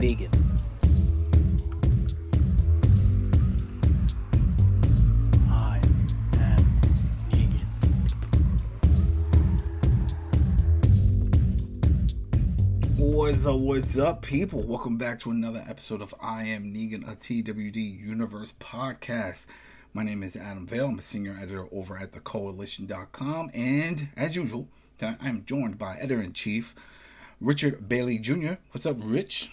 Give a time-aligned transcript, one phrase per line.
[0.00, 0.32] am Negan.
[5.50, 5.80] I
[6.38, 6.64] am
[7.30, 7.66] Negan.
[12.96, 14.62] What's up, what's up, people?
[14.62, 19.46] Welcome back to another episode of I Am Negan, a TWD Universe podcast.
[19.92, 20.86] My name is Adam Vale.
[20.86, 23.50] I'm a senior editor over at thecoalition.com.
[23.52, 24.68] And as usual,
[25.02, 26.74] I'm joined by editor in chief
[27.40, 28.54] Richard Bailey Jr.
[28.70, 29.50] What's up, Rich?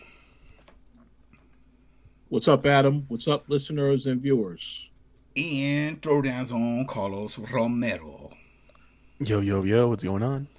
[2.30, 3.06] What's up, Adam?
[3.08, 4.90] What's up, listeners and viewers?
[5.38, 8.32] And throwdowns on Carlos Romero.
[9.20, 10.50] Yo, yo, yo, what's going on?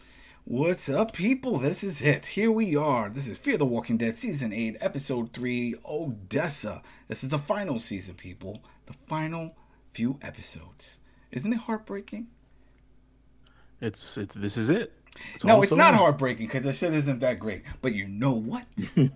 [0.47, 1.59] What's up, people?
[1.59, 2.25] This is it.
[2.25, 3.11] Here we are.
[3.11, 6.83] This is Fear the Walking Dead, Season 8, Episode 3, Odessa.
[7.07, 8.63] This is the final season, people.
[8.87, 9.55] The final
[9.93, 11.01] few episodes.
[11.33, 12.29] Isn't it heartbreaking?
[13.83, 14.98] It's, it's this is it.
[15.35, 17.63] It's no, it's not heartbreaking because the shit isn't that great.
[17.81, 18.65] But you know what?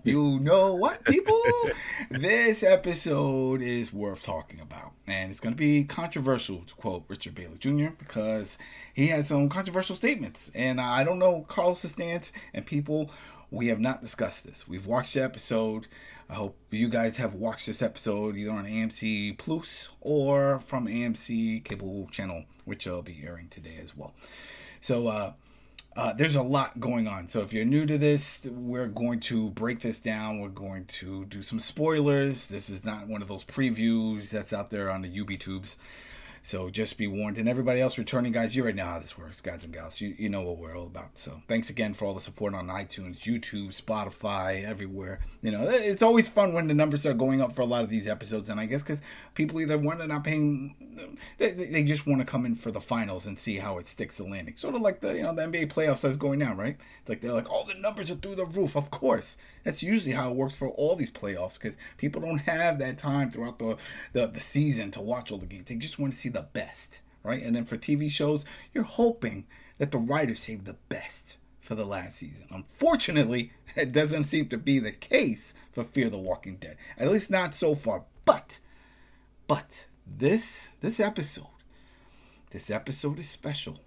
[0.03, 1.41] you know what, people?
[2.11, 4.91] this episode is worth talking about.
[5.07, 8.57] And it's going to be controversial, to quote Richard Bailey Jr., because
[8.93, 10.49] he had some controversial statements.
[10.55, 13.11] And I don't know Carlos' stance, and people,
[13.51, 14.67] we have not discussed this.
[14.67, 15.87] We've watched the episode.
[16.29, 21.63] I hope you guys have watched this episode either on AMC Plus or from AMC
[21.63, 24.13] cable channel, which I'll be airing today as well.
[24.81, 25.33] So, uh,
[25.95, 27.27] uh, there's a lot going on.
[27.27, 30.39] So if you're new to this, we're going to break this down.
[30.39, 32.47] We're going to do some spoilers.
[32.47, 35.77] This is not one of those previews that's out there on the UB tubes.
[36.45, 37.37] So just be warned.
[37.37, 40.01] And everybody else returning, guys, you already know how this works, guys and gals.
[40.01, 41.17] You, you know what we're all about.
[41.17, 45.21] So thanks again for all the support on iTunes, YouTube, Spotify, everywhere.
[45.41, 47.85] You know, eh, it's always fun when the numbers are going up for a lot
[47.85, 48.49] of these episodes.
[48.49, 49.01] And I guess because
[49.35, 50.75] people either one, they're not paying,
[51.37, 54.17] they, they just want to come in for the finals and see how it sticks
[54.17, 54.57] the landing.
[54.57, 56.75] Sort of like the, you know, the NBA playoffs that's going now, right?
[56.99, 58.75] It's like they're like, all the numbers are through the roof.
[58.75, 59.37] Of course.
[59.63, 63.31] That's usually how it works for all these playoffs because people don't have that time
[63.31, 63.77] throughout the,
[64.11, 65.65] the, the season to watch all the games.
[65.67, 67.41] They just want to see the best, right?
[67.41, 69.45] And then for TV shows, you're hoping
[69.77, 72.45] that the writers save the best for the last season.
[72.51, 76.77] Unfortunately, it doesn't seem to be the case for Fear the Walking Dead.
[76.97, 78.03] At least not so far.
[78.25, 78.59] But,
[79.47, 81.47] but this this episode,
[82.51, 83.79] this episode is special,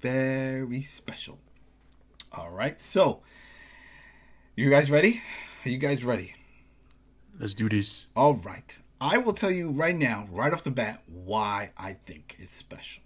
[0.00, 1.38] very special.
[2.32, 3.22] All right, so
[4.56, 5.22] you guys ready?
[5.64, 6.34] Are you guys ready?
[7.38, 8.06] Let's do this.
[8.14, 8.78] All right.
[9.00, 13.02] I will tell you right now, right off the bat, why I think it's special.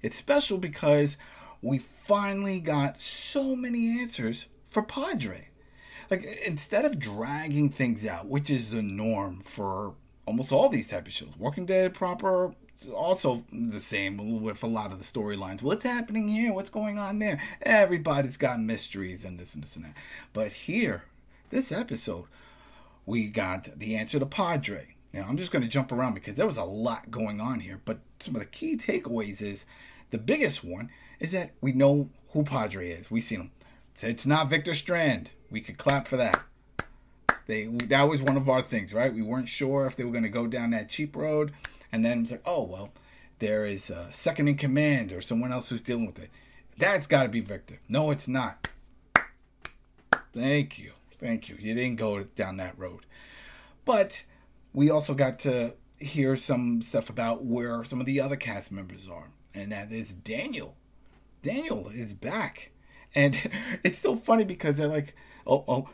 [0.00, 1.16] It's special because
[1.60, 5.48] we finally got so many answers for Padre.
[6.10, 9.94] Like instead of dragging things out, which is the norm for
[10.26, 12.54] almost all these type of shows, Walking Dead proper,
[12.94, 15.62] also the same with a lot of the storylines.
[15.62, 16.52] What's happening here?
[16.52, 17.40] What's going on there?
[17.62, 19.94] Everybody's got mysteries and this and this and that.
[20.32, 21.04] But here,
[21.50, 22.26] this episode,
[23.06, 24.93] we got the answer to Padre.
[25.14, 27.80] Now, I'm just going to jump around because there was a lot going on here,
[27.84, 29.64] but some of the key takeaways is
[30.10, 33.12] the biggest one is that we know who Padre is.
[33.12, 33.50] We've seen him.
[34.02, 35.30] It's not Victor Strand.
[35.52, 36.42] We could clap for that.
[37.46, 39.14] They that was one of our things, right?
[39.14, 41.52] We weren't sure if they were going to go down that cheap road,
[41.92, 42.90] and then it's like, oh well,
[43.38, 46.30] there is a second in command or someone else who's dealing with it.
[46.76, 47.78] That's got to be Victor.
[47.88, 48.66] No, it's not.
[50.32, 51.56] Thank you, thank you.
[51.60, 53.06] You didn't go down that road,
[53.84, 54.24] but
[54.74, 59.08] we also got to hear some stuff about where some of the other cast members
[59.08, 60.76] are, and that is Daniel.
[61.42, 62.72] Daniel is back,
[63.14, 63.40] and
[63.84, 65.14] it's so funny because they're like,
[65.46, 65.88] oh, oh.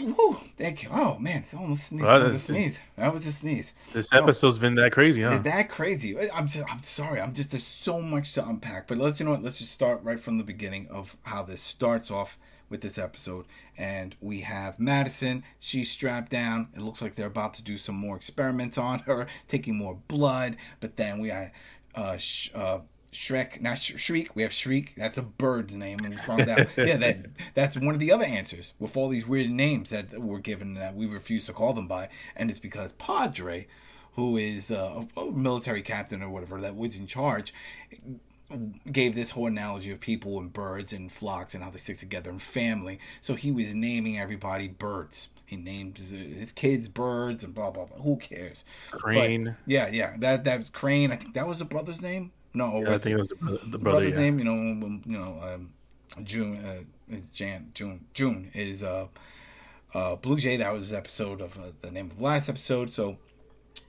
[0.00, 0.88] Woo, thank you.
[0.90, 2.02] Oh man, it's almost sneeze.
[2.02, 2.80] Well, that was a sneeze.
[2.96, 3.72] That was a sneeze.
[3.92, 4.18] This Oh.
[4.22, 5.38] episode's been that crazy, huh?
[5.38, 6.18] That crazy?
[6.30, 7.20] I'm just, I'm sorry.
[7.20, 8.88] I'm just there's so much to unpack.
[8.88, 9.42] But let's you know what.
[9.42, 12.38] Let's just start right from the beginning of how this starts off
[12.72, 13.44] with this episode.
[13.78, 15.44] And we have Madison.
[15.60, 16.68] She's strapped down.
[16.74, 20.56] It looks like they're about to do some more experiments on her, taking more blood.
[20.80, 21.50] But then we got
[21.94, 22.80] uh, sh- uh,
[23.12, 24.34] Shrek, not Sh- Shriek.
[24.34, 24.94] We have Shriek.
[24.96, 26.66] That's a bird's name, and we found out.
[26.78, 30.40] yeah, that that's one of the other answers with all these weird names that were
[30.40, 33.66] given that we refuse to call them by, and it's because Padre,
[34.14, 37.52] who is uh, a, a military captain or whatever that was in charge,
[38.90, 42.30] gave this whole analogy of people and birds and flocks and how they stick together
[42.30, 42.98] and family.
[43.20, 45.28] So he was naming everybody birds.
[45.46, 47.98] He named his, his kids birds and blah blah blah.
[47.98, 48.64] Who cares?
[48.90, 49.44] Crane.
[49.44, 50.14] But, yeah, yeah.
[50.18, 51.12] That that was Crane.
[51.12, 52.32] I think that was the brother's name.
[52.54, 53.98] No, Yeah, I think it- was the, brother- the the brother.
[54.00, 54.18] brother's yeah.
[54.20, 55.70] name, you know, you know, um,
[56.24, 59.06] June, uh, Jan, June, June is uh,
[59.94, 60.56] uh, Blue Jay.
[60.58, 62.90] That was episode of uh, the name of the last episode.
[62.90, 63.16] So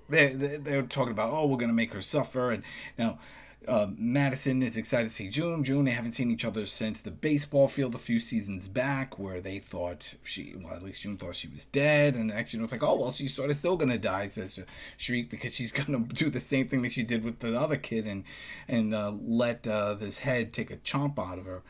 [0.10, 2.64] they they they're talking about, oh, we're gonna make her suffer, and
[2.98, 3.20] now
[3.68, 5.64] uh, Madison is excited to see June.
[5.64, 9.42] June, they haven't seen each other since the baseball field a few seasons back, where
[9.42, 12.72] they thought she, well, at least June thought she was dead, and actually it was
[12.72, 14.60] like, oh, well, she's sort of still gonna die, says
[14.98, 18.06] Shriek, because she's gonna do the same thing that she did with the other kid
[18.06, 18.24] and
[18.68, 21.62] and uh, let uh, this head take a chomp out of her,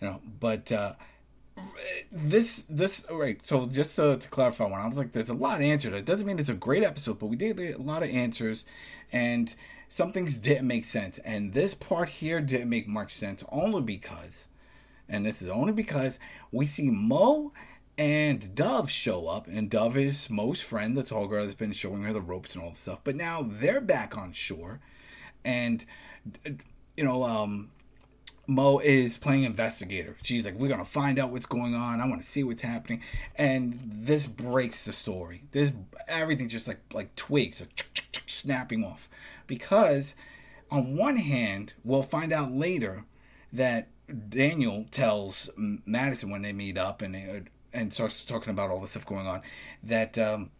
[0.00, 0.20] you know.
[0.38, 0.94] But uh,
[2.12, 3.44] this this right.
[3.44, 5.94] So just to, to clarify, one, I was like, there's a lot answered.
[5.94, 8.64] It doesn't mean it's a great episode, but we did a lot of answers,
[9.12, 9.54] and
[9.90, 11.18] some things didn't make sense.
[11.18, 14.46] And this part here didn't make much sense only because,
[15.08, 16.18] and this is only because
[16.52, 17.52] we see Mo
[17.98, 22.04] and Dove show up, and Dove is Mo's friend, the tall girl that's been showing
[22.04, 23.00] her the ropes and all this stuff.
[23.02, 24.80] But now they're back on shore,
[25.44, 25.84] and
[26.96, 27.70] you know, um,
[28.46, 30.16] Mo is playing investigator.
[30.22, 32.00] She's like, we're gonna find out what's going on.
[32.00, 33.02] I want to see what's happening,
[33.36, 35.42] and this breaks the story.
[35.50, 35.72] This
[36.06, 39.08] everything just like like twigs, like snapping off
[39.50, 40.14] because
[40.70, 43.04] on one hand, we'll find out later
[43.52, 43.88] that
[44.28, 47.42] Daniel tells Madison when they meet up and they,
[47.72, 49.42] and starts talking about all the stuff going on
[49.82, 50.50] that um,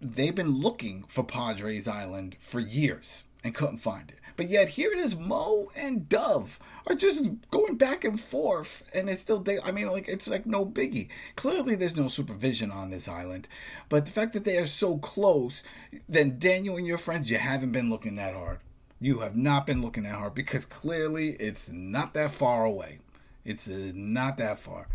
[0.00, 4.18] they've been looking for Padres Island for years and couldn't find it.
[4.40, 9.10] But yet here it is, Mo and Dove are just going back and forth, and
[9.10, 9.58] it's still day.
[9.62, 11.10] I mean, like it's like no biggie.
[11.36, 13.48] Clearly, there's no supervision on this island,
[13.90, 15.62] but the fact that they are so close,
[16.08, 18.60] then Daniel and your friends, you haven't been looking that hard.
[18.98, 23.00] You have not been looking that hard because clearly it's not that far away.
[23.44, 24.88] It's uh, not that far.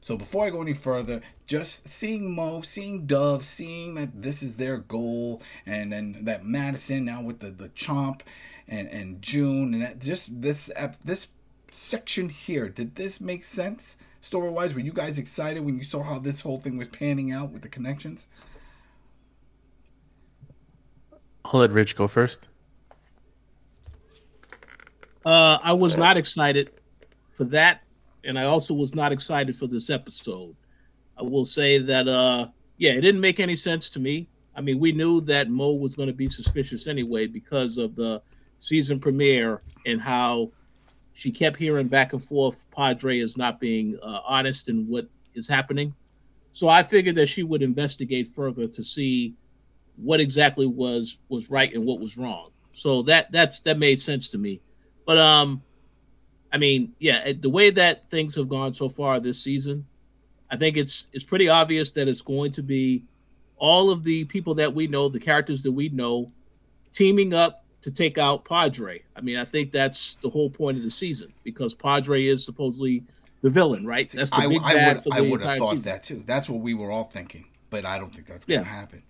[0.00, 4.56] So before I go any further, just seeing Mo, seeing Dove, seeing that this is
[4.56, 8.20] their goal, and then that Madison now with the the chomp,
[8.68, 10.70] and and June, and that, just this
[11.04, 11.28] this
[11.72, 12.68] section here.
[12.68, 14.74] Did this make sense story wise?
[14.74, 17.62] Were you guys excited when you saw how this whole thing was panning out with
[17.62, 18.28] the connections?
[21.44, 22.48] I'll let Rich go first.
[25.24, 26.70] Uh, I was not excited
[27.32, 27.82] for that,
[28.26, 30.54] and I also was not excited for this episode.
[31.18, 34.28] I will say that, uh, yeah, it didn't make any sense to me.
[34.54, 38.22] I mean, we knew that Mo was going to be suspicious anyway because of the
[38.58, 40.50] season premiere and how
[41.12, 45.48] she kept hearing back and forth Padre is not being uh, honest in what is
[45.48, 45.94] happening.
[46.52, 49.34] So I figured that she would investigate further to see
[49.96, 52.50] what exactly was was right and what was wrong.
[52.72, 54.60] So that that's that made sense to me.
[55.06, 55.62] But um
[56.56, 59.84] I mean, yeah, the way that things have gone so far this season,
[60.50, 63.04] I think it's it's pretty obvious that it's going to be
[63.58, 66.32] all of the people that we know, the characters that we know,
[66.92, 69.02] teaming up to take out Padre.
[69.14, 73.04] I mean, I think that's the whole point of the season because Padre is supposedly
[73.42, 74.08] the villain, right?
[74.08, 75.92] That's the big I, bad would, for the I would entire have thought season.
[75.92, 76.22] that too.
[76.24, 78.74] That's what we were all thinking, but I don't think that's going to Yeah.
[78.74, 79.02] happen.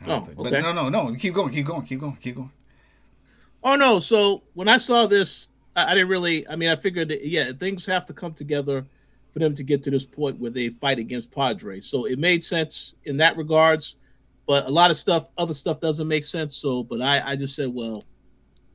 [0.00, 0.38] I Oh, don't think.
[0.38, 0.60] But okay.
[0.62, 1.14] no, no, no.
[1.16, 1.52] Keep going.
[1.52, 1.82] Keep going.
[1.84, 2.16] Keep going.
[2.16, 2.52] Keep going.
[3.62, 3.98] Oh no!
[3.98, 6.48] So when I saw this, I, I didn't really.
[6.48, 8.84] I mean, I figured, that, yeah, things have to come together
[9.30, 11.80] for them to get to this point where they fight against Padre.
[11.80, 13.96] So it made sense in that regards,
[14.46, 16.56] but a lot of stuff, other stuff, doesn't make sense.
[16.56, 18.04] So, but I, I just said, well,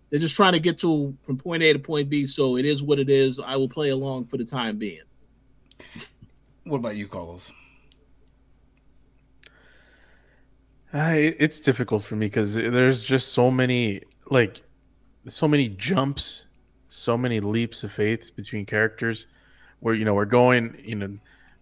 [0.10, 2.28] they're just trying to get to from point A to point B.
[2.28, 3.40] So it is what it is.
[3.40, 5.02] I will play along for the time being.
[6.66, 7.52] What about you, Carlos?
[10.94, 14.62] I, it's difficult for me because there's just so many like
[15.28, 16.48] so many jumps,
[16.92, 19.26] so many leaps of faith between characters.
[19.80, 21.18] Where you know we're going, you know,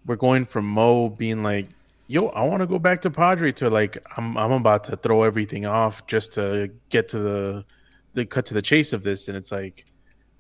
[0.06, 1.70] we're going from Mo being like,
[2.08, 5.24] "Yo, I want to go back to Padre," to like, "I'm I'm about to throw
[5.24, 7.66] everything off just to get to the
[8.14, 9.86] the cut to the chase of this," and it's like,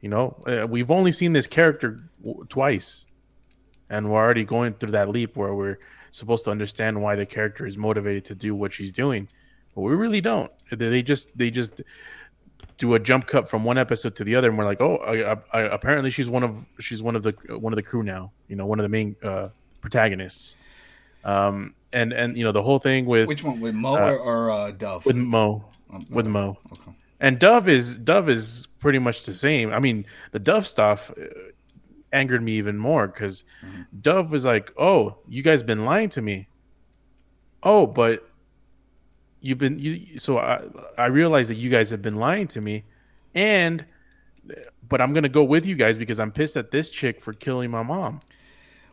[0.02, 3.06] you know, uh, we've only seen this character w- twice,
[3.90, 5.80] and we're already going through that leap where we're
[6.12, 9.30] supposed to understand why the character is motivated to do what she's doing,
[9.74, 10.52] but we really don't.
[10.70, 11.82] They they just they just
[12.80, 15.58] do a jump cut from one episode to the other, and we're like, oh, I,
[15.58, 18.32] I, apparently she's one of she's one of the one of the crew now.
[18.48, 19.50] You know, one of the main uh,
[19.82, 20.56] protagonists.
[21.24, 24.18] Um, and and you know the whole thing with Which one, with Mo Uh, or,
[24.20, 25.06] or uh, Dove?
[25.06, 26.58] with Mo Um, with uh, Mo.
[26.72, 26.92] Okay.
[27.20, 29.74] And Dove is Dove is pretty much the same.
[29.74, 31.26] I mean, the Dove stuff uh,
[32.14, 33.88] angered me even more because Mhm.
[34.02, 36.48] Dove was like, "Oh, you guys been lying to me."
[37.62, 38.29] Oh, but
[39.42, 40.18] you've been you.
[40.20, 40.62] So I
[40.98, 42.84] I realized that you guys have been lying to me,
[43.34, 43.86] and
[44.88, 47.72] but I'm gonna go with you guys because I'm pissed at this chick for killing
[47.72, 48.22] my mom.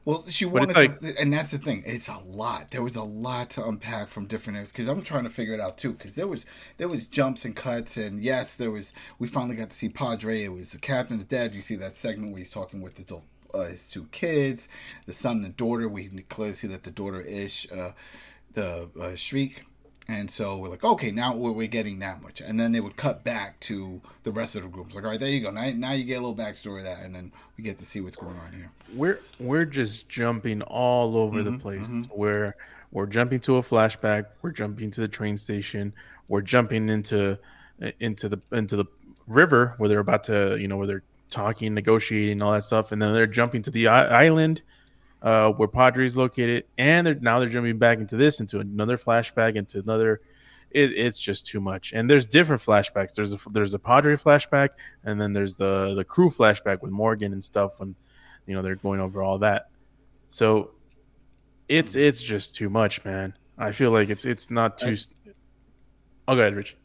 [0.06, 1.82] Well, she wanted it's like- and that's the thing.
[1.84, 2.70] It's a lot.
[2.70, 5.60] There was a lot to unpack from different areas because I'm trying to figure it
[5.60, 5.94] out too.
[5.94, 8.92] Because there was there was jumps and cuts, and yes, there was.
[9.18, 10.44] We finally got to see Padre.
[10.44, 11.56] It was the captain's dad.
[11.56, 13.20] You see that segment where he's talking with the,
[13.52, 14.68] uh, his two kids,
[15.06, 15.88] the son and daughter.
[15.88, 17.90] We clearly see that the daughter is uh,
[18.54, 19.64] the uh, Shriek,
[20.08, 22.40] And so we're like, okay, now we're, we're getting that much.
[22.40, 24.94] And then they would cut back to the rest of the groups.
[24.94, 25.50] Like, all right, there you go.
[25.50, 28.00] Now, now you get a little backstory of that, and then we get to see
[28.00, 28.70] what's going on here.
[28.94, 31.82] We're we're just jumping all over the mm-hmm, place.
[31.82, 32.04] Mm-hmm.
[32.14, 32.54] We're
[32.92, 34.26] we're jumping to a flashback.
[34.42, 35.92] We're jumping to the train station.
[36.28, 37.38] We're jumping into
[37.98, 38.84] into the into the
[39.26, 43.02] river where they're about to you know where they're talking, negotiating, all that stuff, and
[43.02, 44.62] then they're jumping to the island
[45.22, 48.96] uh, where Padre is located, and they're now they're jumping back into this, into another
[48.96, 50.20] flashback, into another.
[50.70, 53.14] It, it's just too much, and there's different flashbacks.
[53.14, 54.70] There's a there's a Padre flashback,
[55.04, 57.94] and then there's the the crew flashback with Morgan and stuff when
[58.46, 59.70] you know they're going over all that.
[60.28, 60.72] So
[61.68, 63.34] it's it's just too much, man.
[63.56, 64.96] I feel like it's it's not too.
[66.28, 66.76] I'll go ahead, Rich.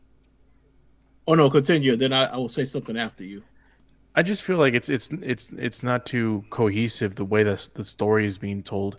[1.27, 1.95] Oh no, continue.
[1.95, 3.43] Then I, I will say something after you.
[4.15, 7.83] I just feel like it's it's it's it's not too cohesive the way the the
[7.83, 8.97] story is being told.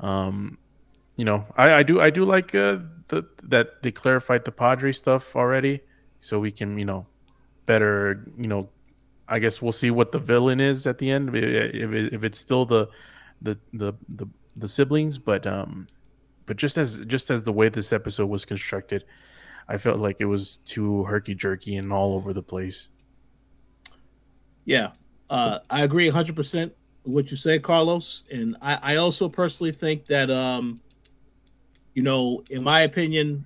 [0.00, 0.58] Um,
[1.16, 2.78] you know, I, I do I do like uh,
[3.08, 5.80] the that they clarified the Padre stuff already,
[6.20, 7.06] so we can you know
[7.66, 8.68] better you know.
[9.26, 12.66] I guess we'll see what the villain is at the end if, if it's still
[12.66, 12.88] the
[13.40, 15.86] the the the, the siblings, but um,
[16.46, 19.04] but just as just as the way this episode was constructed,
[19.68, 22.90] I felt like it was too herky jerky and all over the place.
[24.64, 24.92] Yeah,
[25.30, 26.72] uh, I agree 100% with
[27.04, 28.24] what you said, Carlos.
[28.30, 30.80] And I, I also personally think that, um,
[31.94, 33.44] you know, in my opinion,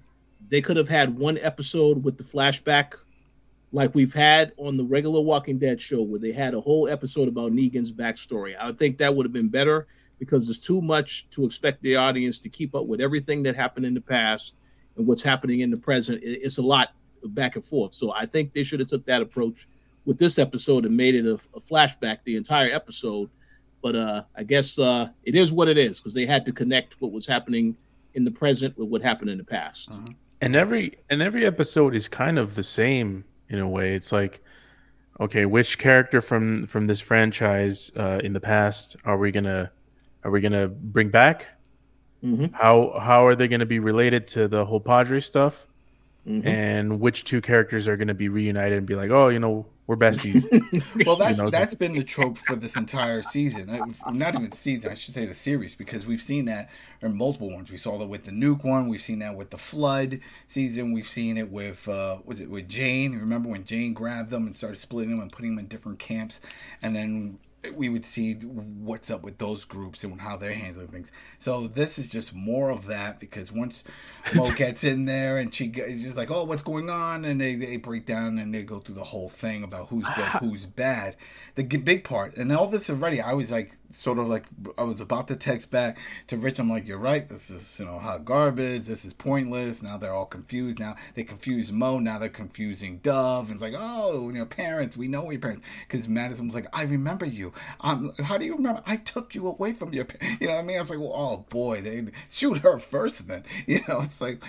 [0.48, 2.94] they could have had one episode with the flashback
[3.72, 7.28] like we've had on the regular Walking Dead show, where they had a whole episode
[7.28, 8.56] about Negan's backstory.
[8.58, 9.86] I think that would have been better
[10.18, 13.84] because there's too much to expect the audience to keep up with everything that happened
[13.84, 14.54] in the past
[14.96, 16.20] and what's happening in the present.
[16.22, 17.92] It's a lot back and forth.
[17.92, 19.68] So I think they should have took that approach
[20.04, 23.30] with this episode and made it a, a flashback the entire episode.
[23.82, 27.00] But uh, I guess uh, it is what it is because they had to connect
[27.00, 27.76] what was happening
[28.14, 29.92] in the present with what happened in the past.
[29.92, 30.06] Uh-huh.
[30.40, 33.94] And every and every episode is kind of the same in a way.
[33.94, 34.42] It's like,
[35.20, 39.70] okay, which character from from this franchise uh, in the past are we gonna
[40.24, 41.46] are we gonna bring back?
[42.24, 42.52] Mhm.
[42.52, 45.67] How how are they gonna be related to the whole Padre stuff?
[46.28, 46.46] Mhm.
[46.46, 49.96] And which two characters are gonna be reunited and be like, oh, you know, we're
[49.96, 50.44] besties.
[51.06, 53.68] Well, that's know, that's been the trope for this entire season.
[54.12, 56.68] Not even season, I should say the series, because we've seen that
[57.00, 57.70] in multiple ones.
[57.70, 58.88] We saw that with the nuke one.
[58.88, 60.92] We've seen that with the flood season.
[60.92, 63.18] We've seen it with uh, was it with Jane?
[63.18, 66.42] Remember when Jane grabbed them and started splitting them and putting them in different camps,
[66.82, 67.38] and then
[67.74, 71.10] we would see what's up with those groups and how they're handling things.
[71.38, 73.84] So this is just more of that because once
[74.34, 77.76] Mo gets in there and she just like, "Oh, what's going on?" and they, they
[77.76, 81.16] break down and they go through the whole thing about who's good, who's bad.
[81.56, 84.44] The big part and all this already, I was like, sort of like,
[84.76, 86.58] I was about to text back to Rich.
[86.58, 87.28] I'm like, "You're right.
[87.28, 88.82] This is you know hot garbage.
[88.82, 90.78] This is pointless." Now they're all confused.
[90.78, 91.98] Now they confuse Mo.
[91.98, 93.46] Now they're confusing Dove.
[93.46, 94.96] And it's like, "Oh, your parents.
[94.96, 97.52] We know your parents." Because Madison was like, "I remember you.
[97.80, 98.82] Um, how do you remember?
[98.86, 100.98] I took you away from your, pa-" you know what I mean?" I was like,
[100.98, 104.42] well, "Oh boy, they shoot her first, then." You know, it's like,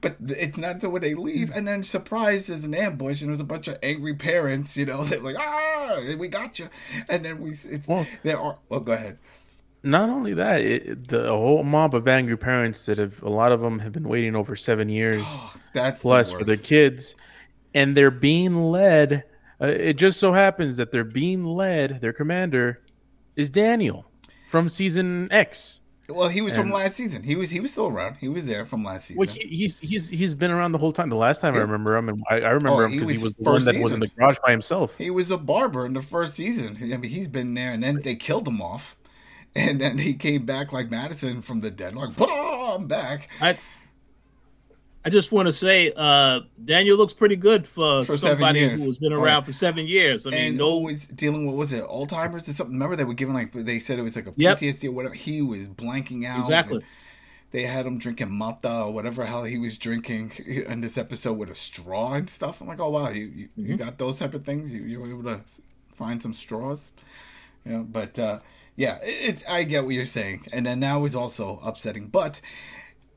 [0.00, 3.40] but it's not the way they leave, and then surprise is an ambush, and there's
[3.40, 4.76] a bunch of angry parents.
[4.76, 6.68] You know, they're like, "Ah, we got you,"
[7.08, 8.58] and then we, it's Well- there are.
[8.68, 9.18] Well, go ahead.
[9.82, 13.60] Not only that, it, the whole mob of angry parents that have a lot of
[13.60, 15.26] them have been waiting over seven years
[15.74, 17.16] That's the plus for the kids,
[17.74, 19.24] and they're being led.
[19.60, 22.00] Uh, it just so happens that they're being led.
[22.00, 22.82] Their commander
[23.36, 24.06] is Daniel
[24.46, 25.80] from season X.
[26.08, 27.22] Well, he was from last season.
[27.22, 28.16] He was he was still around.
[28.16, 29.18] He was there from last season.
[29.20, 31.08] Well, he, he's he's he's been around the whole time.
[31.08, 33.14] The last time I remember him, and I, I oh, remember Oh, him because he
[33.14, 34.98] was was the one first that was in the garage by himself.
[34.98, 36.76] He was a barber in the first season.
[36.80, 38.98] I mean, he's been there, and then they killed him off,
[39.56, 41.94] and then he came back like Madison from the dead.
[41.94, 43.56] Like, "Oh, I'm back I
[45.06, 48.98] I just want to say, uh, Daniel looks pretty good for, For somebody who has
[48.98, 49.44] been around yeah.
[49.44, 50.26] for seven years.
[50.26, 52.72] I mean, and no, always dealing with what was it Alzheimer's or something?
[52.74, 54.58] Remember they were giving like they said it was like a Yep.
[54.58, 55.14] PTSD or whatever.
[55.14, 56.38] He was blanking out.
[56.38, 56.82] exactly.
[57.50, 61.50] They had him drinking mata or whatever hell he was drinking in this episode with
[61.50, 62.60] a straw and stuff.
[62.62, 63.78] I'm like, oh wow, you you, you Mhm.
[63.78, 64.72] got those type of things.
[64.72, 65.40] You you were able to
[65.94, 66.90] find some straws,
[67.66, 67.82] you know.
[67.82, 68.40] But uh,
[68.76, 72.40] yeah, it, it's I get what you're saying, and then that was also upsetting, but.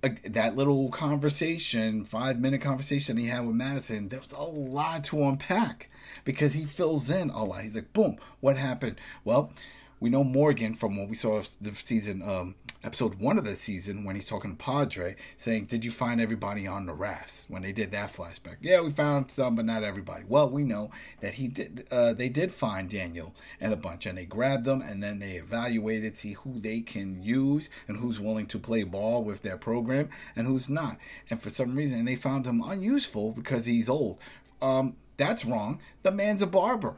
[0.02, 5.24] That little conversation, five minute conversation he had with Madison, there was a lot to
[5.24, 5.90] unpack
[6.24, 7.64] because he fills in a lot.
[7.64, 9.00] He's like, boom, what happened?
[9.26, 9.52] Well,
[10.00, 12.56] we know Morgan from what we saw of the season um,
[12.88, 16.66] episode one of the season when he's talking to Padre, saying, "Did you find everybody
[16.66, 20.24] on the rafts?" When they did that flashback, yeah, we found some, but not everybody.
[20.26, 21.86] Well, we know that he did.
[21.92, 25.34] Uh, they did find Daniel and a bunch, and they grabbed them, and then they
[25.34, 30.08] evaluated, see who they can use and who's willing to play ball with their program
[30.38, 30.98] and who's not.
[31.30, 34.18] And for some reason, they found him unuseful because he's old.
[34.62, 35.82] Um, that's wrong.
[36.04, 36.96] The man's a barber.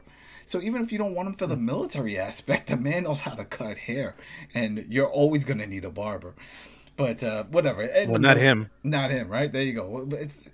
[0.50, 3.34] So even if you don't want him for the military aspect, the man knows how
[3.36, 4.16] to cut hair,
[4.52, 6.34] and you're always going to need a barber.
[6.96, 7.82] But uh, whatever.
[7.82, 8.68] And, well, not him.
[8.82, 9.52] Not him, right?
[9.52, 10.08] There you go.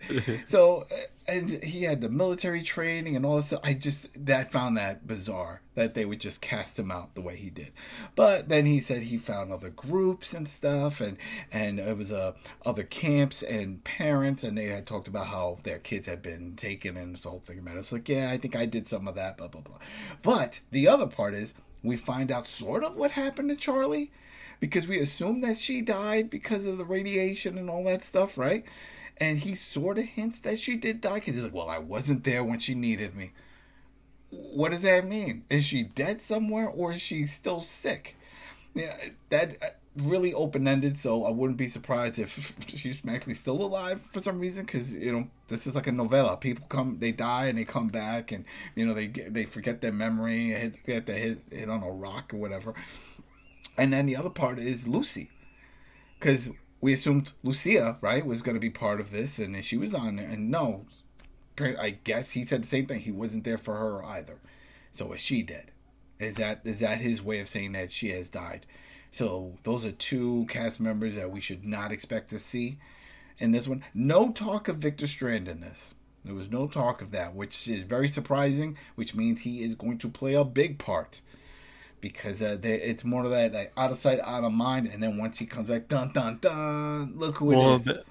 [0.49, 0.87] so
[1.29, 3.53] and he had the military training and all this.
[3.63, 7.37] I just that found that bizarre that they would just cast him out the way
[7.37, 7.73] he did.
[8.15, 11.17] But then he said he found other groups and stuff, and
[11.53, 12.33] and it was uh,
[12.65, 16.97] other camps and parents, and they had talked about how their kids had been taken
[16.97, 17.81] and this whole thing about it.
[17.81, 19.79] It's like, yeah, I think I did some of that, blah blah blah.
[20.23, 24.11] But the other part is we find out sort of what happened to Charlie
[24.61, 28.65] because we assume that she died because of the radiation and all that stuff, right?
[29.19, 32.25] And he sort of hints that she did die because he's like, well, I wasn't
[32.25, 33.33] there when she needed me.
[34.31, 35.45] What does that mean?
[35.49, 38.17] Is she dead somewhere or is she still sick?
[38.75, 38.95] Yeah,
[39.31, 40.99] that uh, really open ended.
[40.99, 44.67] So I wouldn't be surprised if she's actually still alive for some reason.
[44.67, 46.37] Because you know this is like a novella.
[46.37, 48.45] People come, they die, and they come back, and
[48.75, 52.37] you know they they forget their memory, hit, get hit hit on a rock or
[52.37, 52.75] whatever.
[53.79, 55.31] And then the other part is Lucy,
[56.19, 59.95] because we assumed Lucia, right, was going to be part of this, and she was
[59.95, 60.29] on there.
[60.29, 60.87] And no,
[61.59, 63.01] I guess he said the same thing.
[63.01, 64.39] He wasn't there for her either.
[64.93, 65.71] So is she dead?
[66.19, 68.67] Is that is that his way of saying that she has died?
[69.11, 72.79] So those are two cast members that we should not expect to see
[73.39, 73.85] in this one.
[73.95, 75.95] No talk of Victor Strand in this.
[76.25, 79.99] There was no talk of that, which is very surprising, which means he is going
[79.99, 81.21] to play a big part
[82.01, 85.03] because uh, they, it's more of that like out of sight, out of mind, and
[85.03, 87.85] then once he comes back, dun dun dun, look who well, it is.
[87.85, 88.05] The,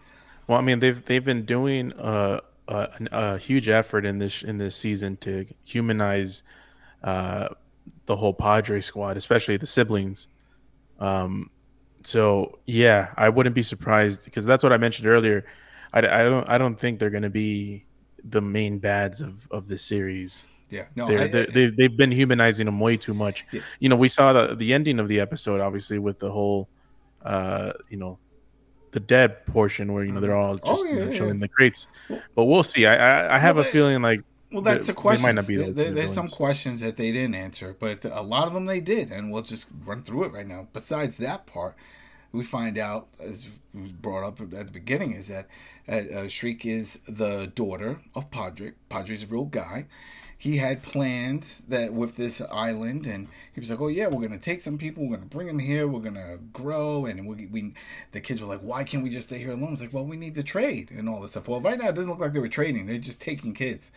[0.48, 4.58] well, I mean, they've they've been doing uh, a, a, huge effort in this in
[4.58, 6.44] this season to humanize
[7.04, 7.50] uh,
[8.06, 10.28] the whole Padre squad, especially the siblings.
[11.00, 11.50] Um,
[12.04, 15.46] so yeah, I wouldn't be surprised because that's what I mentioned earlier.
[15.94, 17.86] I, I don't I don't think they're going to be
[18.24, 20.44] the main bads of of the series.
[20.70, 23.46] Yeah, no, I, I, they've they've been humanizing them way too much.
[23.52, 23.62] Yeah.
[23.80, 26.68] You know, we saw the the ending of the episode, obviously, with the whole,
[27.24, 28.18] uh, you know,
[28.92, 31.42] the dead portion where you know they're all just oh, yeah, you know, showing yeah.
[31.42, 31.88] the crates.
[32.34, 32.86] But we'll see.
[32.88, 34.22] I I, I have well, a feeling like.
[34.52, 35.24] Well, that's the question.
[35.24, 38.48] Might not be the, there, there's some questions that they didn't answer, but a lot
[38.48, 40.68] of them they did, and we'll just run through it right now.
[40.72, 41.76] Besides that part,
[42.32, 45.48] we find out, as was brought up at the beginning, is that
[45.90, 48.74] uh, uh, Shriek is the daughter of Padre.
[48.88, 49.88] Padre's a real guy
[50.38, 54.40] he had plans that with this island, and he was like, "Oh yeah, we're gonna
[54.40, 57.74] take some people, we're gonna bring them here, we're gonna grow." And we, we
[58.12, 60.18] the kids were like, "Why can't we just stay here alone?" It's like, "Well, we
[60.18, 62.40] need to trade and all this stuff." Well, right now it doesn't look like they
[62.40, 63.92] were trading; they're just taking kids.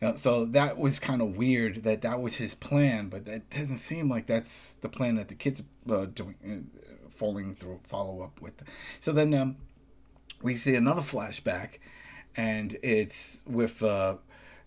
[0.00, 3.50] You know, so that was kind of weird that that was his plan, but that
[3.50, 8.22] doesn't seem like that's the plan that the kids uh, doing, uh, falling through follow
[8.22, 8.54] up with.
[9.00, 9.56] So then um,
[10.42, 11.80] we see another flashback,
[12.34, 13.82] and it's with.
[13.82, 14.16] Uh,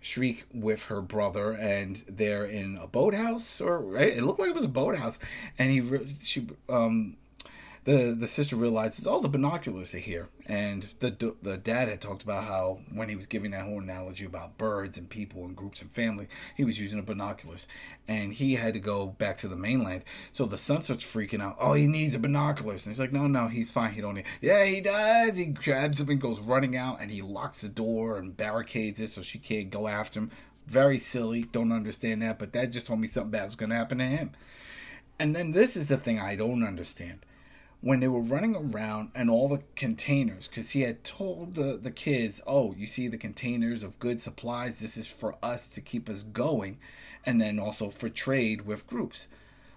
[0.04, 4.16] Shriek with her brother, and they're in a boathouse, or right?
[4.16, 5.18] It looked like it was a boathouse,
[5.58, 5.82] and he
[6.22, 7.16] she um
[7.86, 12.24] the the sister realizes, oh, the binoculars are here, and the the dad had talked
[12.24, 15.82] about how when he was giving that whole analogy about birds and people and groups
[15.82, 17.68] and family, he was using the binoculars,
[18.08, 20.06] and he had to go back to the mainland.
[20.32, 21.58] So the son starts freaking out.
[21.60, 23.92] Oh, he needs the binoculars, and he's like, no, no, he's fine.
[23.92, 24.26] He don't need.
[24.40, 25.36] Yeah, he does.
[25.36, 29.10] He grabs him and goes running out, and he locks the door and barricades it
[29.10, 30.32] so she can't go after him.
[30.68, 31.44] Very silly.
[31.44, 34.06] Don't understand that, but that just told me something bad was going to happen to
[34.06, 34.32] him.
[35.20, 37.20] And then this is the thing I don't understand
[37.84, 41.92] when they were running around and all the containers because he had told the, the
[41.92, 44.80] kids oh you see the containers of good supplies?
[44.80, 46.80] This is for us to keep us going
[47.26, 49.28] and then also for trade with groups.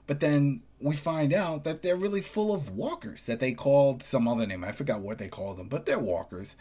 [0.07, 4.29] But then we find out that they're really full of walkers that they called some
[4.29, 4.63] other name.
[4.63, 6.55] I forgot what they called them but they're walkers.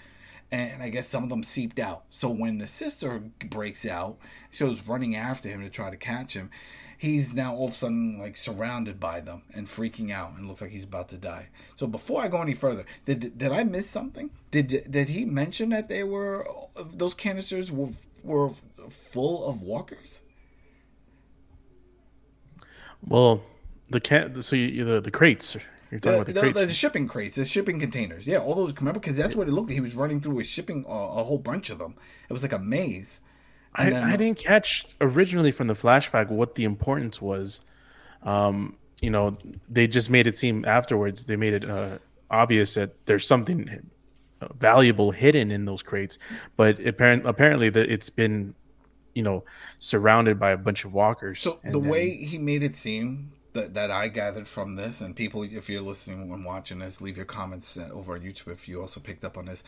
[0.51, 2.05] And I guess some of them seeped out.
[2.09, 4.17] So when the sister breaks out,
[4.49, 6.49] she was running after him to try to catch him
[6.97, 10.61] he's now all of a sudden like surrounded by them and freaking out and looks
[10.61, 11.49] like he's about to die.
[11.75, 14.29] So before I go any further, did did I miss something?
[14.51, 16.47] Did did he mention that they were
[16.93, 17.89] those canisters were
[18.23, 18.51] were
[18.89, 20.21] full of walkers?
[23.07, 23.43] Well,
[23.89, 24.43] the cat.
[24.43, 25.57] So you, the the crates.
[25.91, 26.59] You're talking the, about the, the, crates.
[26.67, 28.25] the, shipping crates, the shipping containers.
[28.25, 28.73] Yeah, all those.
[28.75, 29.75] Remember, because that's what it looked like.
[29.75, 31.95] He was running through a shipping, uh, a whole bunch of them.
[32.27, 33.21] It was like a maze.
[33.77, 37.61] I, then, I, didn't catch originally from the flashback what the importance was.
[38.23, 39.35] Um, you know,
[39.69, 41.25] they just made it seem afterwards.
[41.25, 41.97] They made it uh,
[42.31, 43.89] obvious that there's something
[44.59, 46.17] valuable hidden in those crates,
[46.57, 48.53] but apparent, apparently that it's been,
[49.13, 49.43] you know,
[49.77, 51.41] surrounded by a bunch of walkers.
[51.41, 55.15] So the then, way he made it seem that, that I gathered from this, and
[55.15, 58.67] people, if you're listening and watching this, leave your comments uh, over on YouTube if
[58.67, 59.63] you also picked up on this.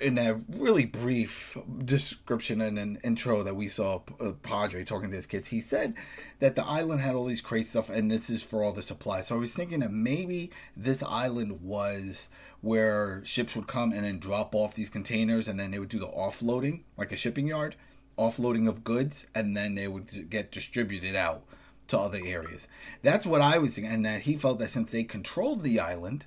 [0.00, 5.16] In a really brief description and an intro that we saw uh, Padre talking to
[5.16, 5.94] his kids, he said
[6.38, 9.26] that the island had all these crate stuff, and this is for all the supplies.
[9.26, 12.28] So I was thinking that maybe this island was
[12.62, 15.98] where ships would come and then drop off these containers and then they would do
[15.98, 17.74] the offloading like a shipping yard
[18.16, 21.42] offloading of goods and then they would get distributed out
[21.88, 22.68] to other areas
[23.02, 26.24] that's what i was thinking and that he felt that since they controlled the island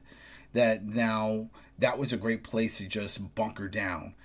[0.56, 4.16] that now that was a great place to just bunker down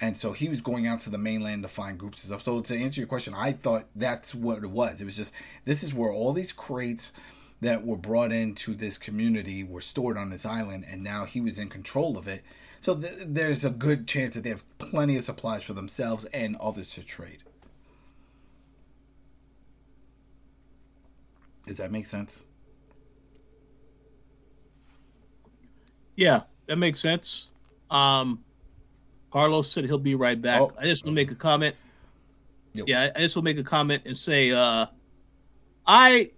[0.00, 2.60] and so he was going out to the mainland to find groups and stuff so
[2.60, 5.32] to answer your question i thought that's what it was it was just
[5.64, 7.12] this is where all these crates
[7.64, 11.58] that were brought into this community were stored on this island, and now he was
[11.58, 12.42] in control of it.
[12.80, 16.56] So th- there's a good chance that they have plenty of supplies for themselves and
[16.56, 17.38] others to trade.
[21.66, 22.44] Does that make sense?
[26.16, 27.52] Yeah, that makes sense.
[27.90, 28.44] Um,
[29.30, 30.60] Carlos said he'll be right back.
[30.60, 31.74] Oh, I just want to make a comment.
[32.74, 32.88] Yep.
[32.88, 34.86] Yeah, I just want to make a comment and say, uh,
[35.86, 36.30] I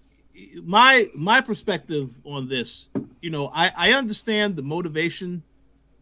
[0.63, 5.43] my my perspective on this, you know, I, I understand the motivation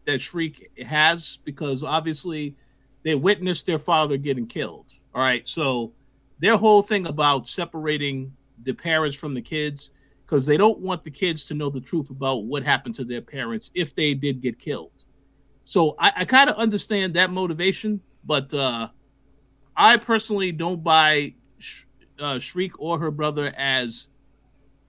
[0.05, 2.55] that Shriek has because obviously
[3.03, 4.93] they witnessed their father getting killed.
[5.13, 5.93] All right, so
[6.39, 8.33] their whole thing about separating
[8.63, 9.91] the parents from the kids
[10.25, 13.21] because they don't want the kids to know the truth about what happened to their
[13.21, 14.91] parents if they did get killed.
[15.63, 18.89] So I, I kind of understand that motivation, but uh,
[19.75, 21.83] I personally don't buy Sh-
[22.19, 24.07] uh, Shriek or her brother as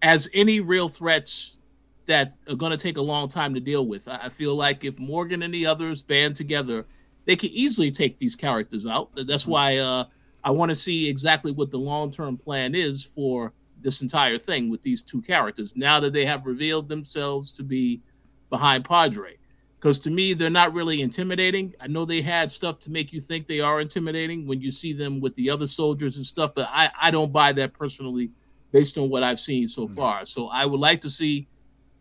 [0.03, 1.59] as any real threats
[2.05, 4.07] that are going to take a long time to deal with.
[4.07, 6.87] I feel like if Morgan and the others band together,
[7.25, 9.11] they can easily take these characters out.
[9.17, 9.51] That's mm-hmm.
[9.51, 10.05] why uh,
[10.45, 14.71] I want to see exactly what the long term plan is for this entire thing
[14.71, 18.01] with these two characters now that they have revealed themselves to be
[18.51, 19.37] behind Padre.
[19.79, 21.75] Because to me, they're not really intimidating.
[21.81, 24.93] I know they had stuff to make you think they are intimidating when you see
[24.93, 28.31] them with the other soldiers and stuff, but I, I don't buy that personally
[28.73, 29.95] based on what I've seen so mm-hmm.
[29.95, 30.25] far.
[30.25, 31.47] So I would like to see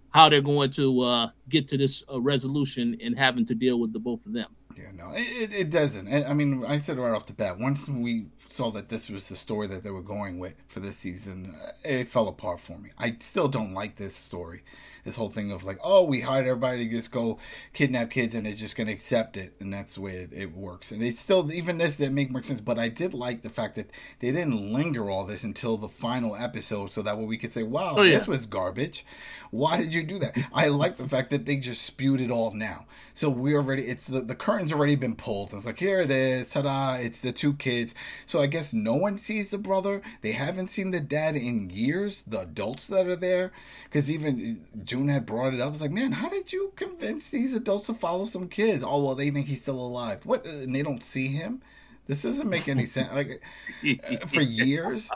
[0.10, 3.92] how they're going to uh, get to this uh, resolution and having to deal with
[3.92, 4.48] the both of them.
[4.78, 6.08] Yeah, no, it, it doesn't.
[6.08, 9.36] I mean, I said right off the bat, once we saw that this was the
[9.36, 12.90] story that they were going with for this season, it fell apart for me.
[12.98, 14.64] I still don't like this story
[15.06, 17.38] this whole thing of like, oh, we hired everybody to just go
[17.74, 19.54] kidnap kids and they're just going to accept it.
[19.60, 20.92] And that's the way it, it works.
[20.92, 22.60] And it's still, even this didn't make more sense.
[22.60, 26.36] But I did like the fact that they didn't linger all this until the final
[26.36, 28.18] episode so that way we could say, wow, oh, yeah.
[28.18, 29.06] this was garbage.
[29.52, 30.38] Why did you do that?
[30.54, 32.88] I like the fact that they just spewed it all now.
[33.14, 35.54] So we already, it's the, the curtain's already been pulled.
[35.54, 36.50] It's like, here it is.
[36.50, 36.96] Ta da.
[36.96, 37.96] It's the two kids.
[38.26, 40.02] So I guess no one sees the brother.
[40.22, 43.54] They haven't seen the dad in years, the adults that are there.
[43.86, 45.74] Because even uh, June had brought it up.
[45.74, 48.82] It's like, man, how did you convince these adults to follow some kids?
[48.82, 50.22] Oh, well, they think he's still alive.
[50.24, 50.46] What?
[50.46, 51.62] And they don't see him?
[52.08, 53.14] This doesn't make any sense.
[53.14, 53.42] Like,
[53.84, 55.12] uh, for years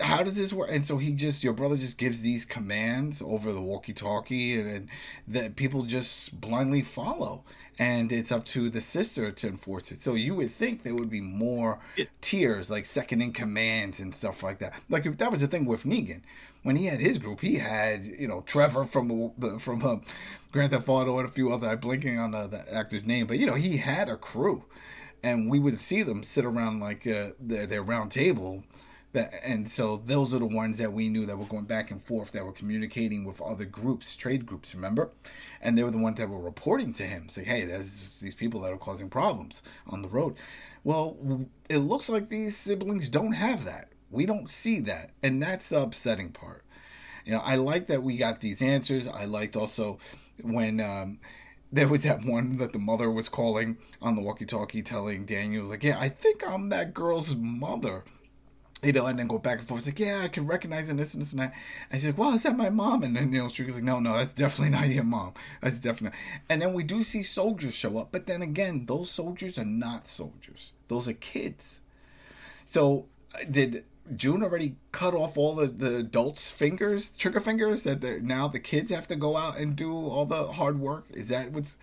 [0.00, 0.70] how does this work?
[0.70, 4.88] And so he just, your brother just gives these commands over the walkie-talkie, and, and
[5.28, 7.44] that people just blindly follow.
[7.78, 10.02] And it's up to the sister to enforce it.
[10.02, 11.80] So you would think there would be more
[12.20, 14.74] tiers, like second in commands and stuff like that.
[14.90, 16.20] Like that was the thing with Negan
[16.62, 19.96] when he had his group, he had you know Trevor from the from uh,
[20.52, 21.68] Grand Theft Auto and a few other.
[21.68, 24.64] I'm blinking on the, actor's name, but you know he had a crew,
[25.22, 28.62] and we would see them sit around like uh, their, their round table
[29.44, 32.32] and so those are the ones that we knew that were going back and forth
[32.32, 35.10] that were communicating with other groups trade groups remember?
[35.60, 38.60] And they were the ones that were reporting to him saying hey there's these people
[38.62, 40.36] that are causing problems on the road.
[40.84, 45.68] Well it looks like these siblings don't have that we don't see that and that's
[45.68, 46.64] the upsetting part
[47.24, 49.98] you know i like that we got these answers i liked also
[50.42, 51.18] when um,
[51.72, 55.70] there was that one that the mother was calling on the walkie-talkie telling daniel was
[55.70, 58.04] like yeah i think i'm that girl's mother
[58.82, 59.86] you know, and then go back and forth.
[59.86, 61.54] Like, yeah, I can recognize and this and this and that.
[61.90, 63.04] And she's like, well, is that my mom?
[63.04, 65.34] And then, you know, she's like, no, no, that's definitely not your mom.
[65.60, 66.18] That's definitely.
[66.48, 68.10] And then we do see soldiers show up.
[68.10, 71.80] But then again, those soldiers are not soldiers, those are kids.
[72.64, 73.84] So, uh, did
[74.16, 78.90] June already cut off all the, the adults' fingers, trigger fingers, that now the kids
[78.90, 81.06] have to go out and do all the hard work?
[81.10, 81.76] Is that what's.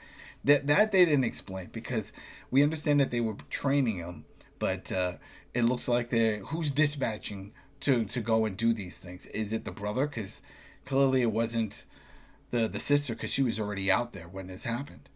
[0.46, 2.14] That, that they didn't explain because
[2.50, 4.26] we understand that they were training them,
[4.58, 4.92] but.
[4.92, 5.14] Uh,
[5.54, 7.52] it looks like they're who's dispatching
[7.82, 9.26] to to go and do these things.
[9.28, 10.08] Is it the brother?
[10.08, 10.42] Because
[10.86, 11.86] clearly it wasn't
[12.52, 15.10] the the sister because she was already out there when this happened.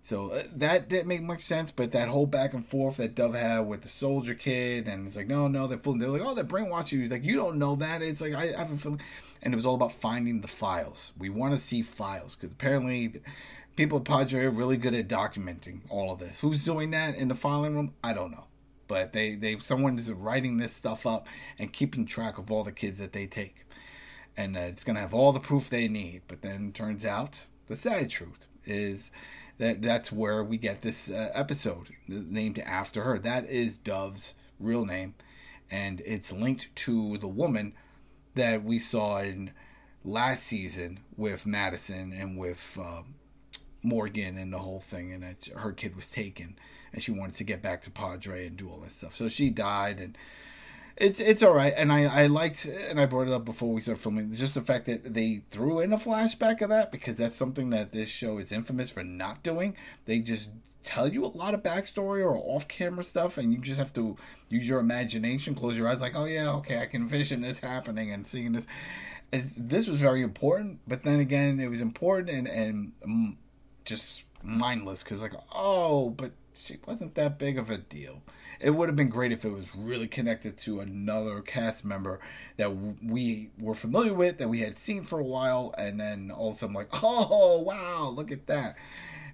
[0.00, 3.34] So uh, that didn't make much sense, but that whole back and forth that Dove
[3.34, 6.00] had with the soldier kid, and it's like, no, no, they're fooling.
[6.00, 7.08] They're like, oh, they're brainwashing you.
[7.08, 8.02] like, you don't know that.
[8.02, 9.00] It's like, I, I have a feeling.
[9.42, 11.12] And it was all about finding the files.
[11.18, 13.20] We want to see files because apparently
[13.76, 16.40] people at Padre are really good at documenting all of this.
[16.40, 17.94] Who's doing that in the filing room?
[18.02, 18.46] I don't know.
[18.88, 22.72] But they, they someone is writing this stuff up and keeping track of all the
[22.72, 23.66] kids that they take.
[24.36, 26.22] And uh, it's going to have all the proof they need.
[26.26, 29.12] But then turns out the sad truth is
[29.58, 33.18] that that's where we get this uh, episode named after her.
[33.18, 35.14] That is Dove's real name,
[35.70, 37.74] and it's linked to the woman
[38.34, 39.52] that we saw in
[40.04, 43.14] last season with Madison and with um,
[43.82, 46.56] Morgan and the whole thing, and that her kid was taken,
[46.92, 49.14] and she wanted to get back to Padre and do all that stuff.
[49.16, 50.16] So she died, and
[51.00, 51.72] it's it's all right.
[51.76, 54.62] And I I liked, and I brought it up before we started filming, just the
[54.62, 58.38] fact that they threw in a flashback of that because that's something that this show
[58.38, 59.76] is infamous for not doing.
[60.06, 60.50] They just
[60.82, 64.16] tell you a lot of backstory or off camera stuff, and you just have to
[64.48, 68.10] use your imagination, close your eyes, like, oh yeah, okay, I can envision this happening
[68.10, 68.66] and seeing this.
[69.30, 73.36] This was very important, but then again, it was important and and um,
[73.84, 78.20] just mindless because like, oh, but she wasn't that big of a deal
[78.60, 82.20] it would have been great if it was really connected to another cast member
[82.56, 82.70] that
[83.02, 86.54] we were familiar with, that we had seen for a while, and then all of
[86.54, 88.76] a sudden, like, oh, wow, look at that.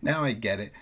[0.02, 0.72] Now I get it.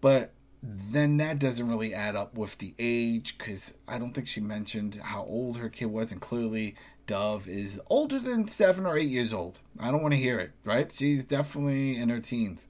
[0.00, 4.40] But then that doesn't really add up with the age because I don't think she
[4.40, 6.74] mentioned how old her kid was, and clearly
[7.06, 9.60] Dove is older than seven or eight years old.
[9.80, 10.90] I don't want to hear it, right?
[10.94, 12.66] She's definitely in her teens.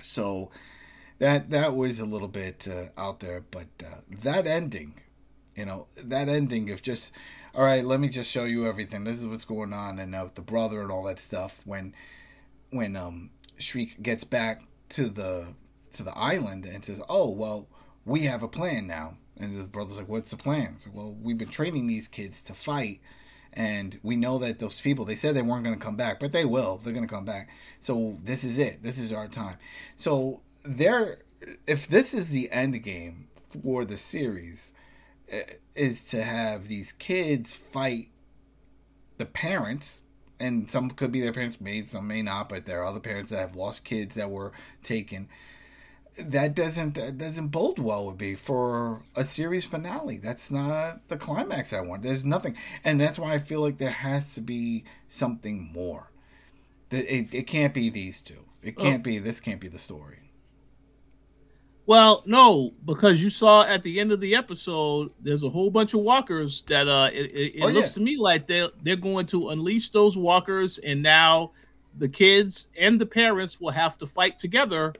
[0.00, 0.50] So
[1.22, 4.94] that that was a little bit uh, out there, but uh, that ending,
[5.54, 7.12] you know, that ending of just,
[7.54, 9.04] all right, let me just show you everything.
[9.04, 11.60] This is what's going on, and uh, the brother and all that stuff.
[11.64, 11.94] When
[12.70, 15.54] when um Shriek gets back to the
[15.92, 17.68] to the island and says, "Oh well,
[18.04, 21.38] we have a plan now," and the brother's like, "What's the plan?" Like, well, we've
[21.38, 23.00] been training these kids to fight
[23.52, 26.32] and we know that those people they said they weren't going to come back but
[26.32, 29.58] they will they're going to come back so this is it this is our time
[29.94, 31.18] so there
[31.66, 34.72] if this is the end game for the series
[35.30, 35.42] eh,
[35.74, 38.08] is to have these kids fight
[39.18, 40.00] the parents
[40.40, 43.30] and some could be their parents made some may not but there are other parents
[43.30, 45.28] that have lost kids that were taken.
[46.18, 50.18] That doesn't that doesn't bode well with me for a series finale.
[50.18, 52.02] That's not the climax i want.
[52.02, 52.54] There's nothing.
[52.84, 56.10] And that's why i feel like there has to be something more.
[56.90, 58.44] It, it can't be these two.
[58.62, 59.04] It can't oh.
[59.04, 60.18] be this can't be the story
[61.92, 65.92] well, no, because you saw at the end of the episode, there's a whole bunch
[65.92, 67.94] of walkers that uh, it, it, it oh, looks yeah.
[67.96, 71.50] to me like they they're going to unleash those walkers, and now
[71.98, 74.94] the kids and the parents will have to fight together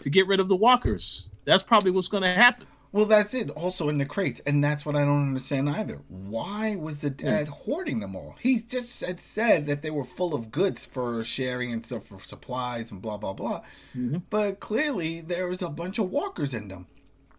[0.00, 1.28] to get rid of the walkers.
[1.44, 2.66] That's probably what's going to happen.
[2.94, 3.50] Well, that's it.
[3.50, 6.02] Also in the crates, and that's what I don't understand either.
[6.06, 7.52] Why was the dad yeah.
[7.52, 8.36] hoarding them all?
[8.38, 12.20] He just had said that they were full of goods for sharing and stuff for
[12.20, 13.62] supplies and blah blah blah.
[13.96, 14.18] Mm-hmm.
[14.30, 16.86] But clearly, there was a bunch of walkers in them,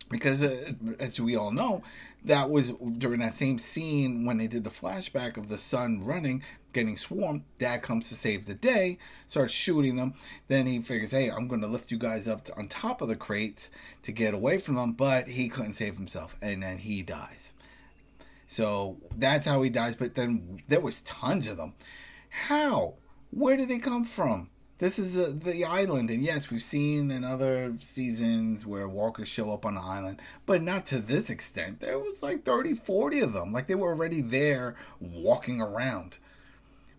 [0.09, 1.83] because uh, as we all know,
[2.25, 6.43] that was during that same scene when they did the flashback of the son running
[6.75, 7.41] getting swarmed.
[7.57, 10.13] Dad comes to save the day, starts shooting them.
[10.47, 13.07] Then he figures, hey, I'm going to lift you guys up to, on top of
[13.07, 13.71] the crates
[14.03, 17.53] to get away from them, but he couldn't save himself, and then he dies.
[18.47, 19.95] So that's how he dies.
[19.95, 21.73] But then there was tons of them.
[22.29, 22.95] How?
[23.31, 24.49] Where did they come from?
[24.77, 29.53] This is the, the island, and yes, we've seen in other seasons where walkers show
[29.53, 31.79] up on the island, but not to this extent.
[31.79, 33.53] There was like 30, 40 of them.
[33.53, 36.17] Like they were already there walking around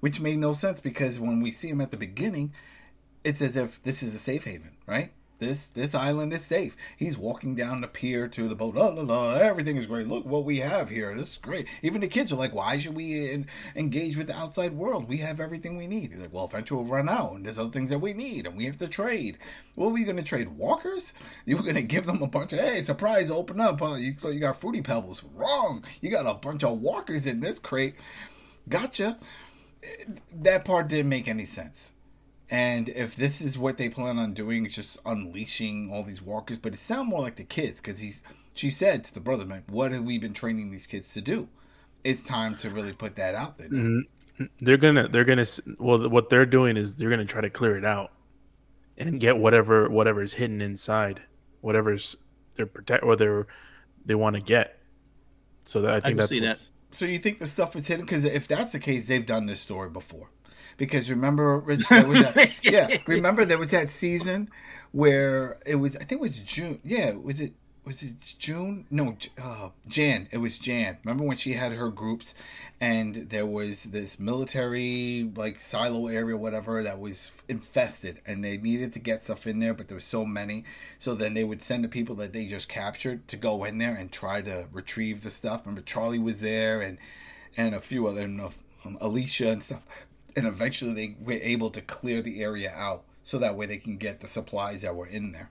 [0.07, 2.53] which made no sense because when we see him at the beginning,
[3.25, 5.11] it's as if this is a safe haven, right?
[5.41, 6.77] This this island is safe.
[6.97, 8.77] He's walking down the pier to the boat.
[8.77, 9.35] La la la.
[9.35, 10.07] Everything is great.
[10.07, 11.13] Look what we have here.
[11.17, 11.67] This is great.
[11.83, 15.09] Even the kids are like, "Why should we in, engage with the outside world?
[15.09, 17.71] We have everything we need." He's like, "Well, eventually we'll run out, and there's other
[17.71, 19.39] things that we need, and we have to trade."
[19.75, 20.57] What were you going to trade?
[20.57, 21.13] Walkers?
[21.47, 23.81] You were going to give them a bunch of hey, surprise, open up.
[23.81, 23.97] Huh?
[23.97, 25.25] You you got fruity pebbles.
[25.35, 25.85] Wrong.
[26.01, 27.97] You got a bunch of walkers in this crate.
[28.69, 29.19] Gotcha
[30.35, 31.93] that part didn't make any sense.
[32.51, 36.59] And if this is what they plan on doing, it's just unleashing all these walkers,
[36.59, 38.23] but it sounded more like the kids because he's.
[38.55, 41.49] She said to the brother, "Man, what have we been training these kids to do?
[42.05, 44.45] It's time to really put that out there." Mm-hmm.
[44.61, 45.45] They're gonna, they're gonna.
[45.79, 48.13] Well, what they're doing is they're gonna try to clear it out
[48.97, 51.21] and get whatever whatever's hidden inside,
[51.61, 52.17] whatever's
[52.55, 53.47] they're protect, whether
[54.05, 54.79] they want to get.
[55.65, 56.65] So that I think I that's see that.
[56.91, 58.05] So you think the stuff is hidden?
[58.05, 60.31] Because if that's the case, they've done this story before.
[60.77, 64.49] because remember, Rich, there was that, yeah, remember there was that season
[64.93, 66.81] where it was, I think it was June.
[66.85, 67.53] Yeah, was it
[67.87, 68.85] was it June?
[68.91, 70.29] No, uh, Jan.
[70.33, 70.99] It was Jan.
[71.05, 72.35] Remember when she had her groups,
[72.81, 78.93] and there was this military like silo area, whatever, that was infested, and they needed
[78.95, 80.65] to get stuff in there, but there were so many.
[80.99, 83.95] So then they would send the people that they just captured to go in there
[83.95, 85.61] and try to retrieve the stuff.
[85.65, 86.99] Remember Charlie was there, and
[87.57, 89.83] and a few other, um, Alicia and stuff.
[90.35, 93.97] And eventually they were able to clear the area out so that way they can
[93.97, 95.51] get the supplies that were in there.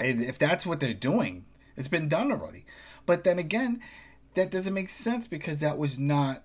[0.00, 1.44] If that's what they're doing,
[1.76, 2.66] it's been done already.
[3.06, 3.80] But then again,
[4.34, 6.42] that doesn't make sense because that was not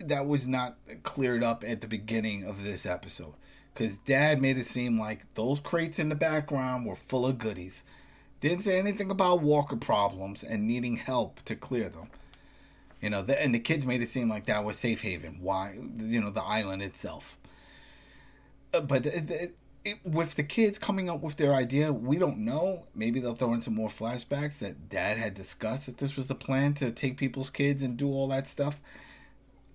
[0.00, 3.34] that was not cleared up at the beginning of this episode.
[3.74, 7.84] Because Dad made it seem like those crates in the background were full of goodies.
[8.40, 12.08] Didn't say anything about Walker problems and needing help to clear them.
[13.00, 15.38] You know, the, and the kids made it seem like that was safe haven.
[15.40, 17.38] Why, you know, the island itself.
[18.74, 19.56] Uh, but it, it,
[19.88, 22.86] it, with the kids coming up with their idea, we don't know.
[22.94, 26.34] Maybe they'll throw in some more flashbacks that Dad had discussed that this was the
[26.34, 28.80] plan to take people's kids and do all that stuff.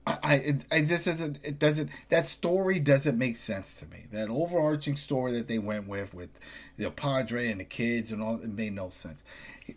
[0.06, 1.40] I, I, it, it just doesn't.
[1.44, 1.90] It doesn't.
[2.10, 4.06] That story doesn't make sense to me.
[4.12, 6.40] That overarching story that they went with, with
[6.78, 9.24] the Padre and the kids and all, it made no sense.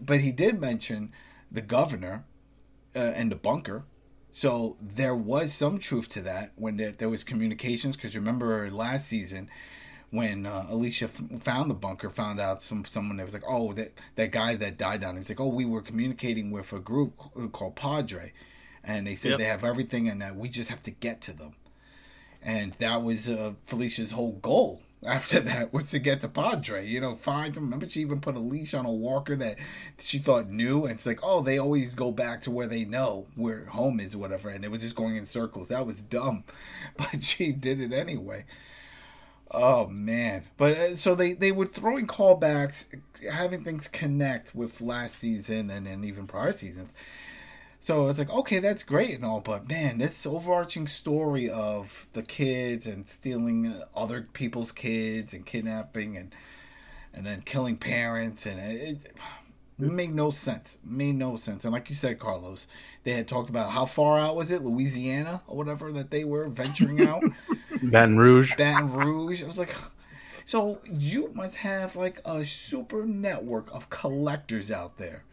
[0.00, 1.12] But he did mention
[1.50, 2.24] the governor
[2.94, 3.84] uh, and the bunker.
[4.32, 7.96] So there was some truth to that when there, there was communications.
[7.96, 9.48] Because remember last season
[10.10, 13.72] when uh, Alicia f- found the bunker, found out some someone that was like, oh,
[13.74, 15.16] that that guy that died down.
[15.16, 17.12] He's like, oh, we were communicating with a group
[17.52, 18.32] called Padre,
[18.84, 19.38] and they said yep.
[19.38, 21.54] they have everything and that we just have to get to them.
[22.42, 27.00] And that was uh, Alicia's whole goal after that was to get to Padre, you
[27.00, 27.64] know, find him.
[27.64, 29.58] Remember, she even put a leash on a walker that
[29.98, 33.26] she thought knew, and it's like, oh, they always go back to where they know
[33.34, 35.68] where home is, whatever, and it was just going in circles.
[35.68, 36.44] That was dumb,
[36.96, 38.44] but she did it anyway.
[39.50, 40.44] Oh man!
[40.56, 42.84] But uh, so they they were throwing callbacks,
[43.30, 46.94] having things connect with last season and then even prior seasons.
[47.80, 52.22] So it's like okay, that's great and all, but man, this overarching story of the
[52.22, 56.34] kids and stealing other people's kids and kidnapping and
[57.14, 58.98] and then killing parents and it,
[59.78, 60.78] it made no sense.
[60.84, 61.64] Made no sense.
[61.64, 62.66] And like you said, Carlos,
[63.04, 66.48] they had talked about how far out was it, Louisiana or whatever that they were
[66.48, 67.22] venturing out.
[67.82, 68.54] Baton Rouge.
[68.56, 69.42] Baton Rouge.
[69.42, 69.74] It was like,
[70.44, 75.24] so you must have like a super network of collectors out there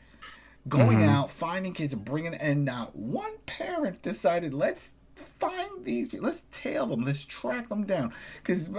[0.67, 1.09] going mm-hmm.
[1.09, 2.33] out, finding kids, and bringing.
[2.33, 6.27] And not one parent decided, let's find these people.
[6.27, 7.03] Let's tail them.
[7.03, 8.13] Let's track them down.
[8.37, 8.69] Because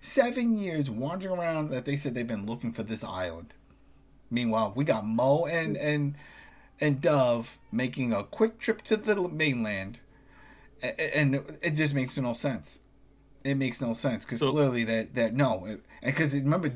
[0.00, 3.54] seven years wandering around that they said they've been looking for this island.
[4.30, 6.16] Meanwhile, we got Mo and and
[6.80, 10.00] and Dove making a quick trip to the mainland,
[10.82, 12.80] and it just makes no sense
[13.44, 16.70] it makes no sense because so, clearly that that no, and because remember,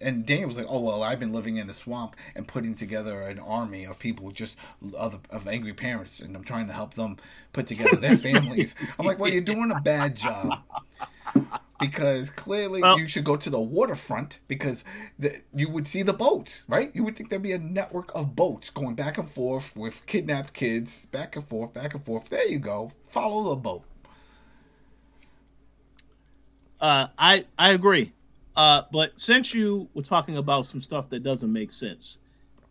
[0.00, 3.22] and Daniel was like, oh well, I've been living in the swamp and putting together
[3.22, 4.58] an army of people just
[4.96, 7.16] of, of angry parents, and I'm trying to help them
[7.52, 8.74] put together their families.
[8.98, 10.60] I'm like, well, you're doing a bad job.
[11.80, 14.84] Because clearly well, you should go to the waterfront because
[15.18, 16.90] the, you would see the boats, right?
[16.94, 20.54] You would think there'd be a network of boats going back and forth with kidnapped
[20.54, 22.28] kids, back and forth, back and forth.
[22.28, 22.92] There you go.
[23.10, 23.82] Follow the boat.
[26.84, 28.12] Uh, I I agree.
[28.54, 32.18] Uh, but since you were talking about some stuff that doesn't make sense,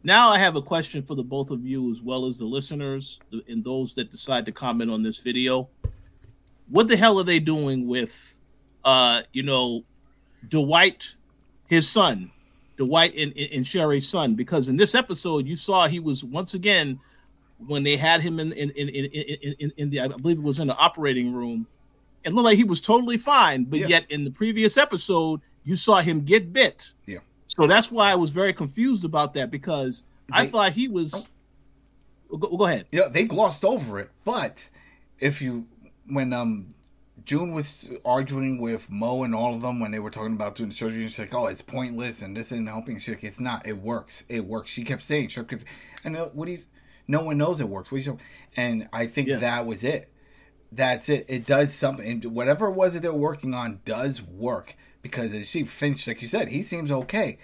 [0.04, 3.20] now I have a question for the both of you as well as the listeners
[3.48, 5.68] and those that decide to comment on this video.
[6.70, 8.36] What the hell are they doing with,
[8.86, 9.84] uh, you know,
[10.48, 11.16] Dwight,
[11.66, 12.30] his son,
[12.78, 14.36] Dwight and, and Sherry's son?
[14.36, 17.00] Because in this episode, you saw he was once again
[17.66, 20.60] when they had him in in in in, in, in the I believe it was
[20.60, 21.66] in the operating room
[22.24, 23.88] it looked like he was totally fine, but yeah.
[23.88, 26.92] yet in the previous episode, you saw him get bit.
[27.06, 27.20] Yeah.
[27.48, 31.14] So that's why I was very confused about that because they, I thought he was.
[31.14, 32.38] Oh.
[32.38, 32.88] Go, go, ahead.
[32.92, 34.70] Yeah, they glossed over it, but
[35.20, 35.68] if you
[36.08, 36.74] when um
[37.26, 40.70] June was arguing with Mo and all of them when they were talking about doing
[40.70, 43.68] the surgery, she's like, "Oh, it's pointless and this isn't helping." She's like, "It's not.
[43.68, 44.24] It works.
[44.30, 45.64] It works." She kept saying, "She kept,"
[46.04, 46.60] and uh, what do you?
[47.08, 47.92] No one knows it works.
[47.92, 48.18] What do you,
[48.58, 49.38] And I think yeah.
[49.38, 50.10] that was it
[50.76, 51.26] that's it.
[51.28, 52.22] It does something.
[52.22, 56.28] Whatever it was that they're working on does work because as she finished, like you
[56.28, 57.38] said, he seems okay.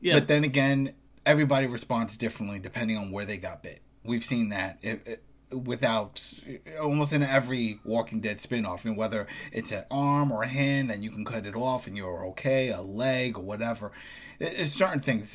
[0.00, 0.18] Yeah.
[0.18, 0.94] But then again,
[1.24, 3.80] everybody responds differently depending on where they got bit.
[4.04, 9.26] We've seen that it, it, without eh, almost in every Walking Dead spinoff, and whether
[9.52, 12.68] it's an arm or a hand, and you can cut it off and you're okay,
[12.68, 13.90] a leg or whatever.
[14.38, 15.30] It's certain things,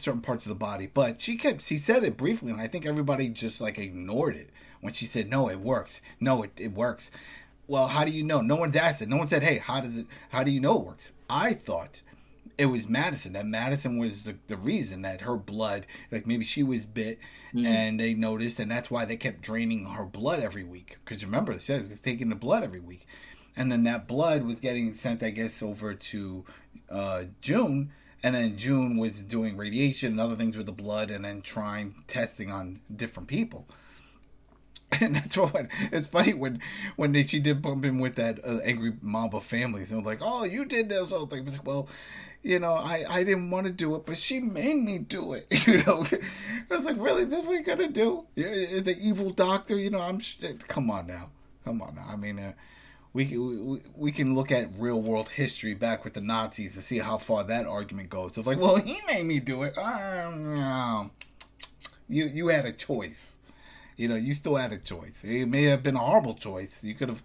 [0.00, 0.88] certain parts of the body.
[0.92, 4.50] But she kept, she said it briefly, and I think everybody just like ignored it
[4.80, 6.00] when she said, "No, it works.
[6.20, 7.10] No, it, it works."
[7.68, 8.40] well, how do you know?
[8.40, 9.08] No one's asked it.
[9.08, 10.06] No one said, hey, how does it?
[10.30, 11.10] How do you know it works?
[11.28, 12.00] I thought
[12.56, 13.34] it was Madison.
[13.34, 17.18] That Madison was the, the reason that her blood, like maybe she was bit,
[17.54, 17.66] mm-hmm.
[17.66, 20.96] and they noticed, and that's why they kept draining her blood every week.
[21.04, 23.06] Because remember, they said they're taking the blood every week,
[23.54, 26.44] and then that blood was getting sent, I guess, over to
[26.90, 31.26] uh, June, and then June was doing radiation and other things with the blood, and
[31.26, 33.68] then trying testing on different people.
[35.00, 36.60] And that's what it's funny when
[36.96, 40.06] when they, she did bump in with that uh, angry mob of families and was
[40.06, 41.88] like, "Oh, you did this whole thing." Like, well,
[42.42, 45.46] you know, I, I didn't want to do it, but she made me do it.
[45.66, 46.06] You know,
[46.70, 48.26] I was like, really, this what we gonna do?
[48.34, 50.20] The evil doctor, you know, I'm.
[50.68, 51.28] Come on now,
[51.64, 52.06] come on now.
[52.08, 52.52] I mean, uh,
[53.12, 56.98] we, we we can look at real world history back with the Nazis to see
[56.98, 58.38] how far that argument goes.
[58.38, 59.76] It's like, well, he made me do it.
[59.76, 61.10] Um,
[62.08, 63.34] you you had a choice.
[63.98, 65.24] You know, you still had a choice.
[65.24, 66.82] It may have been a horrible choice.
[66.82, 67.22] You could have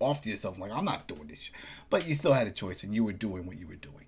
[0.00, 1.48] offed yourself like, I'm not doing this,
[1.88, 4.04] but you still had a choice, and you were doing what you were doing.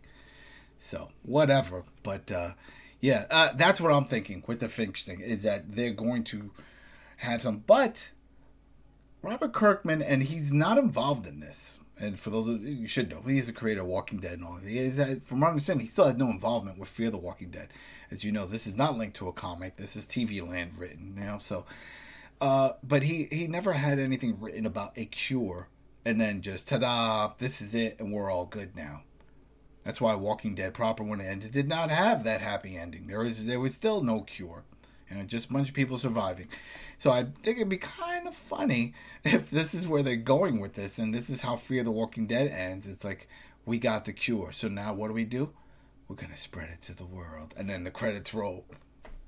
[0.79, 2.51] So whatever, but uh,
[3.01, 6.51] yeah, uh, that's what I'm thinking with the Finch thing is that they're going to
[7.19, 8.11] have some, but
[9.23, 11.81] Robert Kirkman and he's not involved in this.
[11.99, 14.57] And for those of you should know, he's the creator of Walking Dead and all.
[14.57, 17.19] He is, uh, from what I understand, he still has no involvement with Fear the
[17.19, 17.69] Walking Dead.
[18.11, 19.77] As you know, this is not linked to a comic.
[19.77, 21.39] This is TV land written, you.
[21.41, 21.67] So,
[22.41, 25.69] uh, but he he never had anything written about a cure,
[26.05, 29.03] and then just ta-da, this is it, and we're all good now.
[29.85, 33.07] That's why Walking Dead proper when it ended did not have that happy ending.
[33.07, 34.65] There was there was still no cure,
[35.09, 36.49] and just a bunch of people surviving.
[36.99, 40.75] So I think it'd be kind of funny if this is where they're going with
[40.75, 42.87] this, and this is how Fear the Walking Dead ends.
[42.87, 43.29] It's like
[43.67, 45.51] we got the cure, so now what do we do?
[46.09, 48.65] We're gonna spread it to the world, and then the credits roll.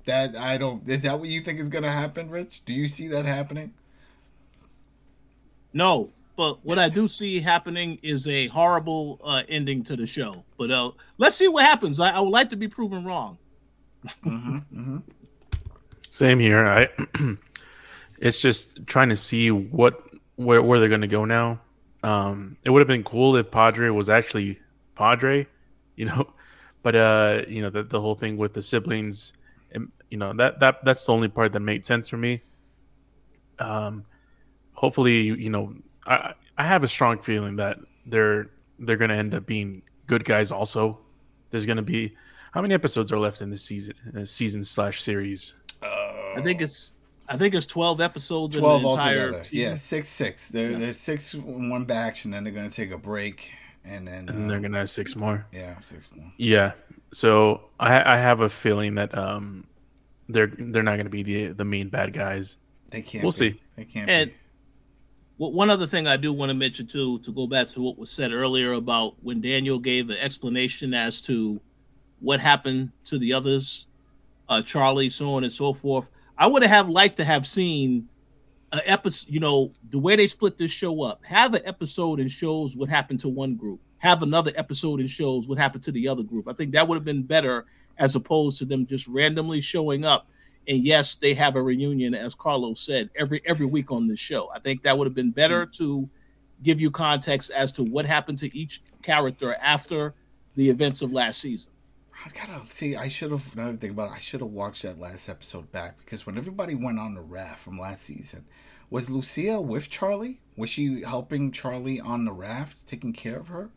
[0.05, 0.87] That I don't.
[0.87, 2.65] Is that what you think is gonna happen, Rich?
[2.65, 3.73] Do you see that happening?
[5.71, 10.43] No, but what I do see happening is a horrible uh, ending to the show.
[10.57, 11.99] But uh, let's see what happens.
[11.99, 13.37] I, I, would like to be proven wrong.
[14.05, 14.97] mm-hmm, mm-hmm.
[16.09, 16.65] Same here.
[16.65, 16.89] I.
[18.23, 20.01] it's just trying to see what
[20.37, 21.59] where where they're going to go now.
[22.03, 24.59] Um, it would have been cool if Padre was actually
[24.95, 25.45] Padre,
[25.95, 26.33] you know,
[26.83, 29.42] but uh, you know the the whole thing with the siblings, and,
[30.13, 32.43] you know that that that's the only part that made sense for me.
[33.57, 34.05] Um,
[34.73, 35.73] hopefully, you know,
[36.05, 40.23] I I have a strong feeling that they're they're going to end up being good
[40.23, 40.51] guys.
[40.51, 40.99] Also,
[41.49, 42.15] there's going to be
[42.51, 45.55] how many episodes are left in this season uh, season slash series?
[45.81, 45.87] Uh,
[46.37, 46.93] I think it's
[47.27, 48.55] I think it's twelve episodes.
[48.55, 49.41] Twelve altogether.
[49.49, 50.47] Yeah, six six.
[50.49, 50.77] There, yeah.
[50.77, 53.51] There's six in one batch, and then they're going to take a break,
[53.83, 55.47] and then and uh, they're going to have six more.
[55.51, 56.31] Yeah, six more.
[56.37, 56.73] Yeah.
[57.13, 59.65] So I I have a feeling that um
[60.29, 62.57] they're they're not going to be the the mean bad guys.
[62.89, 63.23] They can't.
[63.23, 63.35] We'll be.
[63.35, 63.61] see.
[63.75, 64.09] They can't.
[64.09, 64.35] And be
[65.37, 68.11] one other thing I do want to mention too, to go back to what was
[68.11, 71.59] said earlier about when Daniel gave the explanation as to
[72.19, 73.87] what happened to the others,
[74.47, 76.09] uh, Charlie, so on and so forth.
[76.37, 78.07] I would have liked to have seen
[78.71, 79.29] an episode.
[79.29, 81.25] You know, the way they split this show up.
[81.25, 83.81] Have an episode and shows what happened to one group.
[83.97, 86.47] Have another episode and shows what happened to the other group.
[86.47, 87.65] I think that would have been better
[87.97, 90.27] as opposed to them just randomly showing up
[90.67, 94.49] and yes, they have a reunion, as Carlos said, every every week on this show.
[94.53, 95.77] I think that would have been better mm.
[95.77, 96.09] to
[96.61, 100.13] give you context as to what happened to each character after
[100.55, 101.71] the events of last season.
[102.25, 102.95] I gotta see.
[102.95, 103.55] I should have.
[103.55, 106.75] Now think about it, I should have watched that last episode back because when everybody
[106.75, 108.45] went on the raft from last season,
[108.89, 110.39] was Lucia with Charlie?
[110.55, 113.71] Was she helping Charlie on the raft, taking care of her?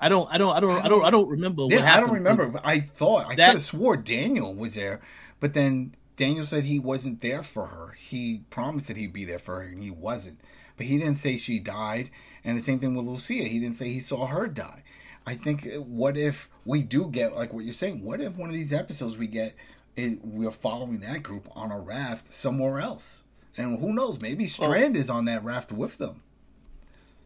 [0.00, 0.28] I don't.
[0.32, 0.54] I don't.
[0.54, 0.84] I don't.
[0.84, 1.04] I don't.
[1.04, 1.66] I don't remember.
[1.70, 2.46] Yeah, I don't remember.
[2.46, 5.00] But I thought I could have swore Daniel was there
[5.40, 7.92] but then Daniel said he wasn't there for her.
[7.98, 10.40] He promised that he'd be there for her, and he wasn't.
[10.76, 12.10] But he didn't say she died.
[12.44, 13.44] And the same thing with Lucia.
[13.44, 14.82] He didn't say he saw her die.
[15.26, 18.48] I think, uh, what if we do get, like what you're saying, what if one
[18.48, 19.54] of these episodes we get,
[19.96, 23.22] is we're following that group on a raft somewhere else?
[23.56, 24.20] And who knows?
[24.20, 25.00] Maybe Strand oh.
[25.00, 26.22] is on that raft with them.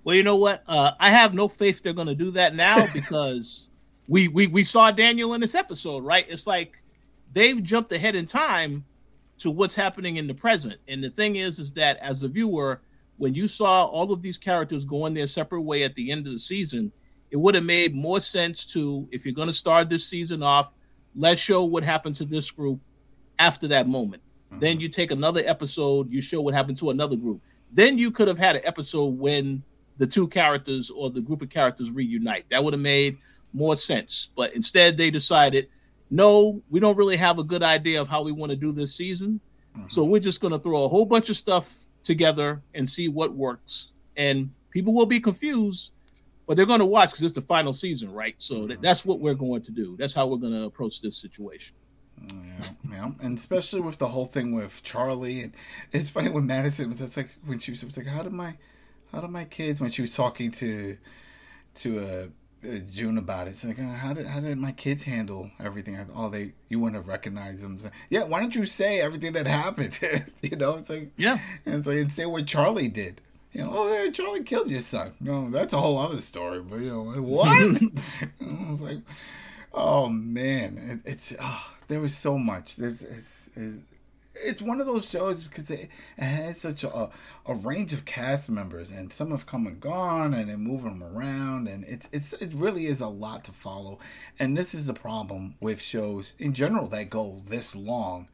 [0.04, 0.62] Well, you know what?
[0.66, 3.68] Uh, I have no faith they're going to do that now because
[4.08, 6.26] we, we we saw Daniel in this episode, right?
[6.28, 6.72] It's like
[7.32, 8.84] they've jumped ahead in time
[9.38, 10.80] to what's happening in the present.
[10.88, 12.82] And the thing is, is that as a viewer,
[13.16, 16.32] when you saw all of these characters going their separate way at the end of
[16.32, 16.92] the season,
[17.30, 20.72] it would have made more sense to, if you're going to start this season off,
[21.14, 22.80] let's show what happened to this group
[23.38, 24.22] after that moment.
[24.50, 24.60] Mm-hmm.
[24.60, 27.40] Then you take another episode, you show what happened to another group.
[27.72, 29.62] Then you could have had an episode when
[30.00, 32.46] the two characters or the group of characters reunite.
[32.50, 33.18] That would have made
[33.52, 34.30] more sense.
[34.34, 35.68] But instead, they decided
[36.10, 38.96] no, we don't really have a good idea of how we want to do this
[38.96, 39.40] season.
[39.76, 39.88] Mm-hmm.
[39.88, 43.34] So we're just going to throw a whole bunch of stuff together and see what
[43.34, 43.92] works.
[44.16, 45.92] And people will be confused,
[46.46, 48.34] but they're going to watch because it's the final season, right?
[48.38, 49.96] So th- that's what we're going to do.
[49.98, 51.76] That's how we're going to approach this situation.
[52.26, 52.34] Yeah,
[52.90, 55.54] yeah, and especially with the whole thing with Charlie, and
[55.92, 57.00] it's funny when Madison was.
[57.00, 58.58] It's like when she was, was like, "How did my,
[59.12, 60.96] how did my kids?" When she was talking to,
[61.76, 62.26] to uh,
[62.62, 63.50] uh, June about it.
[63.50, 65.98] It's like, uh, how did how did my kids handle everything?
[66.14, 67.78] Oh, they you wouldn't have recognized them.
[67.82, 69.98] Like, yeah, why don't you say everything that happened?
[70.42, 73.20] you know, it's like yeah, and it's like and say what Charlie did.
[73.52, 75.12] You know, oh, yeah, Charlie killed your son.
[75.20, 76.60] No, that's a whole other story.
[76.60, 77.48] But you know, what?
[77.48, 78.98] I was like,
[79.72, 82.76] oh man, it, it's oh, there was so much.
[82.76, 83.82] There's it's, it's,
[84.42, 85.88] it's one of those shows because it,
[86.18, 87.10] it has such a,
[87.46, 91.02] a range of cast members and some have come and gone and they move them
[91.02, 93.98] around and it's it's it really is a lot to follow.
[94.38, 98.28] And this is the problem with shows in general that go this long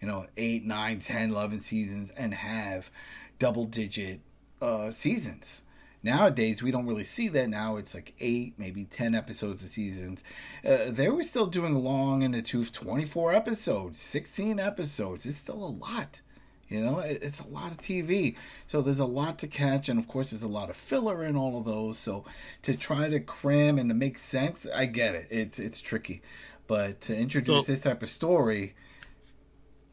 [0.00, 2.90] you know 8 9 10 11 seasons and have
[3.38, 4.20] double digit
[4.60, 5.62] uh, seasons
[6.02, 7.48] Nowadays, we don't really see that.
[7.50, 10.24] Now it's like eight, maybe 10 episodes a seasons.
[10.64, 15.26] Uh, they were still doing long in the tooth 24 episodes, 16 episodes.
[15.26, 16.22] It's still a lot.
[16.68, 18.36] You know, it's a lot of TV.
[18.68, 19.88] So there's a lot to catch.
[19.88, 21.98] And of course, there's a lot of filler in all of those.
[21.98, 22.24] So
[22.62, 25.26] to try to cram and to make sense, I get it.
[25.30, 26.22] It's, it's tricky.
[26.66, 28.74] But to introduce so, this type of story,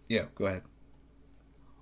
[0.07, 0.61] yeah, go ahead.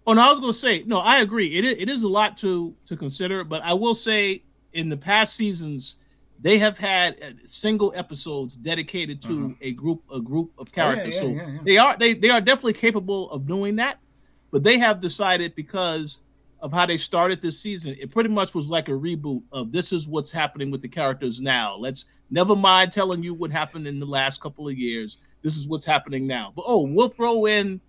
[0.07, 0.99] Oh no, I was going to say no.
[0.99, 1.55] I agree.
[1.55, 4.43] It is, it is a lot to to consider, but I will say
[4.73, 5.97] in the past seasons
[6.39, 9.53] they have had uh, single episodes dedicated to uh-huh.
[9.61, 11.17] a group a group of characters.
[11.21, 13.99] Oh, yeah, yeah, so yeah, they are they they are definitely capable of doing that,
[14.51, 16.21] but they have decided because
[16.65, 19.93] of how they started this season, it pretty much was like a reboot of this
[19.93, 21.75] is what's happening with the characters now.
[21.75, 25.19] Let's never mind telling you what happened in the last couple of years.
[25.43, 26.53] This is what's happening now.
[26.55, 27.79] But oh, we'll throw in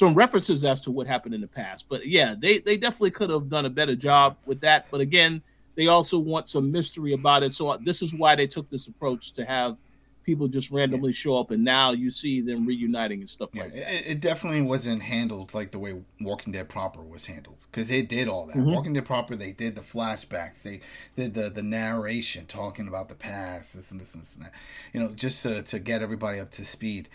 [0.00, 1.84] some references as to what happened in the past.
[1.86, 4.86] But yeah, they they definitely could have done a better job with that.
[4.90, 5.42] But again,
[5.74, 7.52] they also want some mystery about it.
[7.52, 9.76] So uh, this is why they took this approach to have
[10.24, 13.74] people just randomly show up, and now you see them reuniting and stuff yeah, like
[13.74, 13.94] that.
[13.94, 18.00] It, it, definitely wasn't handled like the way Walking Dead proper was handled because they
[18.00, 18.56] did all that.
[18.56, 18.72] Mm-hmm.
[18.72, 20.80] Walking Dead proper, they did the flashbacks, they
[21.14, 24.52] did the the narration, talking about the past, this and this and this and that.
[24.94, 27.10] You know, just to, to get everybody up to speed.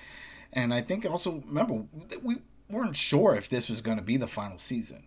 [0.54, 1.84] And I think also remember
[2.22, 2.38] we
[2.70, 5.04] weren't sure if this was going to be the final season.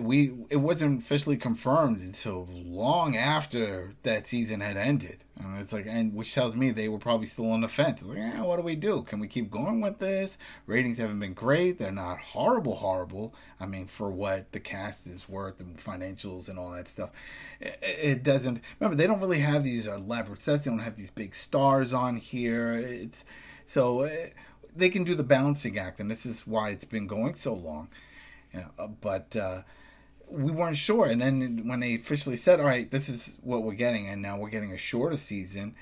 [0.00, 5.24] We it wasn't officially confirmed until long after that season had ended.
[5.40, 8.00] And it's like, and which tells me they were probably still on the fence.
[8.02, 9.02] Like, yeah, what do we do?
[9.02, 10.38] Can we keep going with this?
[10.66, 11.80] Ratings haven't been great.
[11.80, 13.34] They're not horrible, horrible.
[13.58, 17.10] I mean, for what the cast is worth and financials and all that stuff,
[17.60, 18.60] it, it doesn't.
[18.78, 20.64] Remember, they don't really have these elaborate sets.
[20.64, 22.74] They don't have these big stars on here.
[22.74, 23.24] It's
[23.66, 24.02] so.
[24.02, 24.34] It,
[24.74, 27.88] they can do the balancing act, and this is why it's been going so long.
[28.54, 29.62] Uh, but uh,
[30.28, 33.74] we weren't sure, and then when they officially said, "All right, this is what we're
[33.74, 35.74] getting," and now we're getting a shorter season.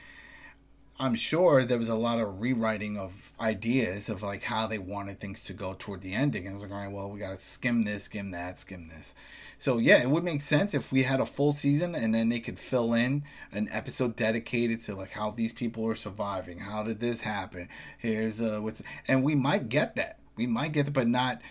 [1.01, 5.19] I'm sure there was a lot of rewriting of ideas of like how they wanted
[5.19, 6.47] things to go toward the ending.
[6.47, 8.87] And I was like, all right, well, we got to skim this, skim that, skim
[8.87, 9.15] this.
[9.61, 12.41] So yeah, it would make sense if we had a full season and then they
[12.41, 16.59] could fill in an episode dedicated to like how these people are surviving.
[16.59, 17.69] How did this happen?
[17.99, 20.19] Here's uh what's and we might get that.
[20.35, 21.43] We might get it, but not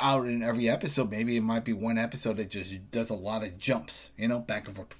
[0.00, 1.10] out in every episode.
[1.10, 4.38] Maybe it might be one episode that just does a lot of jumps, you know,
[4.38, 4.96] back and forth,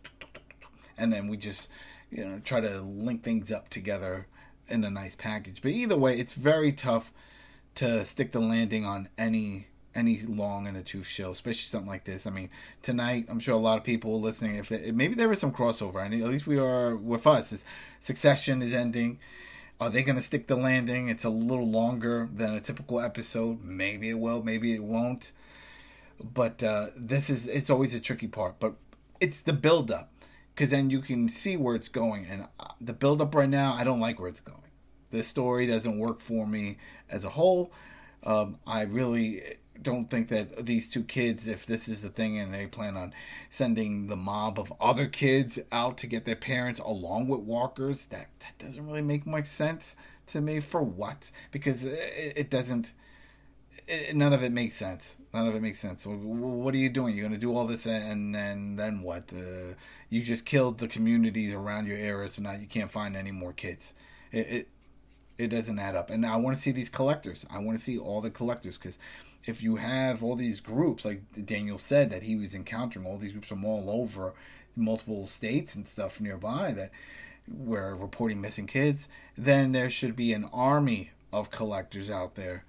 [0.98, 1.70] and then we just
[2.10, 4.26] you know try to link things up together
[4.68, 5.62] in a nice package.
[5.62, 7.10] But either way, it's very tough
[7.76, 12.04] to stick the landing on any any long in a tooth show, especially something like
[12.04, 12.26] this.
[12.26, 12.50] I mean,
[12.82, 16.04] tonight I'm sure a lot of people listening, if they, maybe there was some crossover,
[16.04, 17.64] and at least we are with us.
[18.00, 19.18] Succession is ending.
[19.80, 21.08] Are they going to stick the landing?
[21.08, 23.62] It's a little longer than a typical episode.
[23.64, 25.32] Maybe it will, maybe it won't.
[26.22, 28.60] But uh, this is it's always a tricky part.
[28.60, 28.74] But
[29.20, 30.12] it's the build up
[30.54, 32.26] because then you can see where it's going.
[32.26, 34.58] And uh, the build up right now, I don't like where it's going.
[35.10, 36.78] This story doesn't work for me
[37.10, 37.72] as a whole.
[38.22, 39.42] Um, I really
[39.82, 43.12] don't think that these two kids, if this is the thing and they plan on
[43.50, 48.28] sending the mob of other kids out to get their parents along with walkers, that,
[48.40, 49.96] that doesn't really make much sense
[50.28, 50.60] to me.
[50.60, 51.30] For what?
[51.50, 52.94] Because it, it doesn't,
[53.88, 55.16] it, none of it makes sense.
[55.32, 56.06] None of it makes sense.
[56.06, 57.16] What are you doing?
[57.16, 59.32] You're going to do all this and then, then what?
[59.32, 59.74] Uh,
[60.08, 63.52] you just killed the communities around your area, so now you can't find any more
[63.52, 63.92] kids.
[64.30, 64.68] It, it,
[65.36, 66.10] it doesn't add up.
[66.10, 67.44] And I want to see these collectors.
[67.50, 68.98] I want to see all the collectors because
[69.46, 73.32] if you have all these groups, like Daniel said, that he was encountering all these
[73.32, 74.34] groups from all over
[74.76, 76.90] multiple states and stuff nearby that
[77.48, 82.64] were reporting missing kids, then there should be an army of collectors out there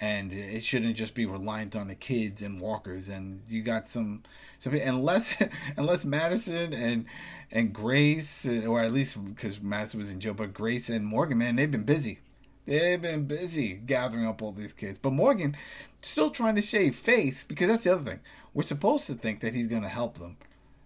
[0.00, 3.08] and it shouldn't just be reliant on the kids and walkers.
[3.08, 4.22] And you got some,
[4.58, 5.34] some unless
[5.76, 7.06] unless Madison and
[7.50, 11.56] and Grace, or at least because Madison was in jail, but Grace and Morgan, man,
[11.56, 12.18] they've been busy.
[12.66, 14.98] They've been busy gathering up all these kids.
[15.00, 15.56] But Morgan
[16.02, 18.20] still trying to shave face because that's the other thing.
[18.54, 20.36] We're supposed to think that he's going to help them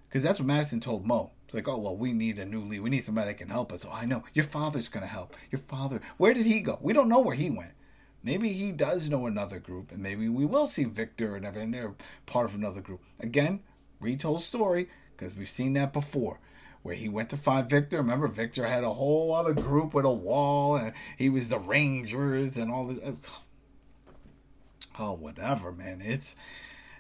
[0.08, 1.30] because that's what Madison told Mo.
[1.46, 2.80] It's like, oh, well, we need a new lead.
[2.80, 3.86] We need somebody that can help us.
[3.86, 4.22] Oh, I know.
[4.34, 5.34] Your father's going to help.
[5.50, 6.00] Your father.
[6.18, 6.78] Where did he go?
[6.82, 7.72] We don't know where he went.
[8.22, 11.70] Maybe he does know another group, and maybe we will see Victor and everything.
[11.70, 11.94] They're
[12.26, 13.00] part of another group.
[13.18, 13.60] Again,
[13.98, 16.38] retold story because we've seen that before
[16.82, 17.98] where he went to find Victor.
[17.98, 22.56] Remember, Victor had a whole other group with a wall, and he was the Rangers
[22.56, 23.00] and all this.
[24.98, 26.02] Oh, whatever, man.
[26.04, 26.34] It's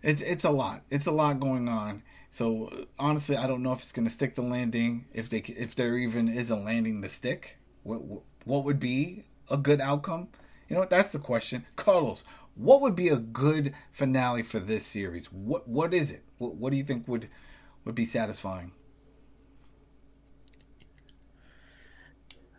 [0.02, 0.82] it's it's a lot.
[0.90, 2.02] It's a lot going on.
[2.30, 5.06] So honestly, I don't know if it's going to stick the landing.
[5.12, 7.98] If they if there even is a landing to stick, what
[8.44, 10.28] what would be a good outcome?
[10.68, 11.66] You know, that's the question.
[11.74, 12.24] Carlos,
[12.54, 15.26] what would be a good finale for this series?
[15.26, 16.22] What what is it?
[16.38, 17.28] What, what do you think would
[17.84, 18.72] would be satisfying?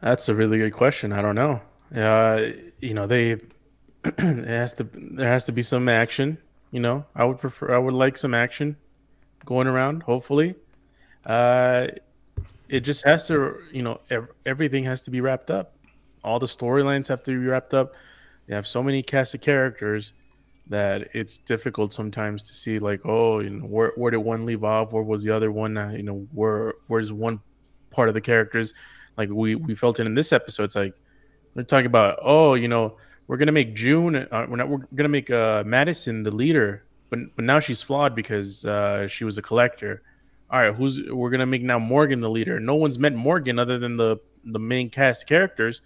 [0.01, 1.11] That's a really good question.
[1.13, 1.61] I don't know.
[1.95, 3.31] Uh, you know, they
[4.03, 6.37] it has to there has to be some action.
[6.71, 8.77] You know, I would prefer I would like some action
[9.45, 10.03] going around.
[10.03, 10.55] Hopefully,
[11.25, 11.87] uh,
[12.69, 13.57] it just has to.
[13.71, 15.75] You know, ev- everything has to be wrapped up.
[16.23, 17.95] All the storylines have to be wrapped up.
[18.47, 20.13] They have so many cast of characters
[20.67, 24.63] that it's difficult sometimes to see like, oh, you know, where where did one leave
[24.63, 24.93] off?
[24.93, 25.77] Where was the other one?
[25.77, 27.41] Uh, you know, where where's one
[27.91, 28.73] part of the characters?
[29.17, 30.63] Like we we felt it in this episode.
[30.63, 30.93] It's like
[31.53, 32.97] they're talking about, oh, you know,
[33.27, 34.15] we're gonna make June.
[34.15, 34.69] Uh, we're not.
[34.69, 39.23] We're gonna make uh, Madison the leader, but but now she's flawed because uh, she
[39.23, 40.01] was a collector.
[40.49, 42.59] All right, who's we're gonna make now Morgan the leader?
[42.59, 45.81] No one's met Morgan other than the the main cast characters,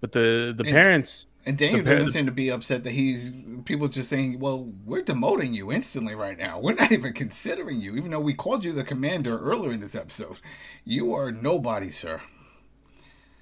[0.00, 1.26] but the the And- parents.
[1.46, 3.30] And Daniel doesn't seem to be upset that he's
[3.64, 6.60] people just saying, "Well, we're demoting you instantly right now.
[6.60, 9.94] We're not even considering you, even though we called you the commander earlier in this
[9.94, 10.36] episode.
[10.84, 12.20] You are nobody, sir."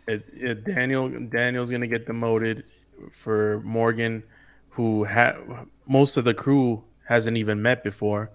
[0.07, 2.64] It, it, Daniel Daniel's gonna get demoted
[3.12, 4.22] for Morgan,
[4.70, 5.36] who ha-
[5.86, 8.30] most of the crew hasn't even met before,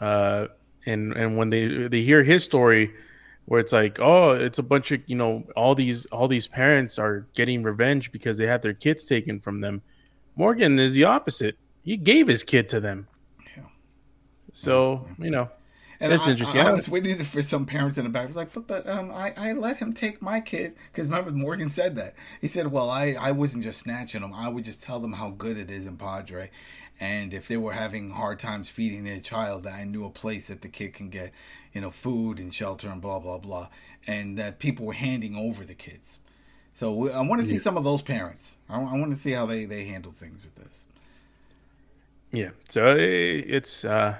[0.00, 0.46] uh,
[0.86, 2.92] and and when they they hear his story,
[3.46, 6.98] where it's like, oh, it's a bunch of you know all these all these parents
[6.98, 9.82] are getting revenge because they had their kids taken from them.
[10.36, 11.56] Morgan is the opposite.
[11.82, 13.08] He gave his kid to them.
[13.56, 13.64] Yeah.
[14.52, 15.48] So you know,
[16.00, 16.62] And That's I, interesting.
[16.62, 18.22] I, I was waiting for some parents in the back.
[18.22, 21.30] I was like, but, but um, I, I let him take my kid because remember
[21.30, 22.14] Morgan said that.
[22.40, 24.32] He said, well, I, I wasn't just snatching them.
[24.32, 26.50] I would just tell them how good it is in Padre,
[26.98, 30.62] and if they were having hard times feeding their child, I knew a place that
[30.62, 31.32] the kid can get,
[31.74, 33.68] you know, food and shelter and blah blah blah,
[34.06, 36.18] and that people were handing over the kids.
[36.72, 38.56] So we- I want to see some of those parents.
[38.70, 40.86] I, I want to see how they they handle things with this.
[42.32, 44.16] Yeah, so i it's uh,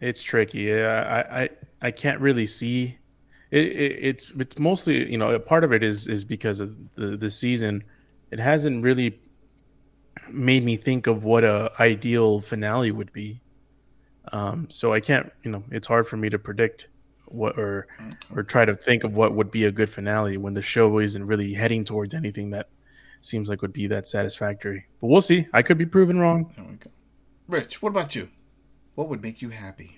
[0.00, 0.74] it's tricky.
[0.74, 1.48] I, I
[1.82, 2.98] I can't really see.
[3.50, 6.76] It, it, it's it's mostly you know a part of it is is because of
[6.94, 7.84] the the season.
[8.30, 9.18] It hasn't really
[10.30, 13.40] made me think of what a ideal finale would be.
[14.32, 16.88] Um, so I can't you know it's hard for me to predict
[17.26, 17.86] what or
[18.34, 21.26] or try to think of what would be a good finale when the show isn't
[21.26, 22.68] really heading towards anything that
[23.20, 24.86] seems like would be that satisfactory.
[25.00, 25.46] But we'll see.
[25.52, 26.78] I could be proven wrong.
[27.48, 28.28] Rich, what about you?
[28.98, 29.96] What would make you happy?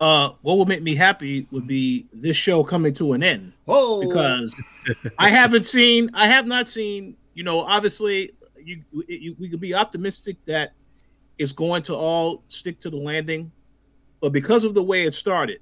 [0.00, 4.00] Uh, what would make me happy would be this show coming to an end Whoa!
[4.00, 4.52] because
[5.16, 7.16] I haven't seen, I have not seen.
[7.34, 10.72] You know, obviously, you, you we could be optimistic that
[11.38, 13.52] it's going to all stick to the landing,
[14.20, 15.60] but because of the way it started,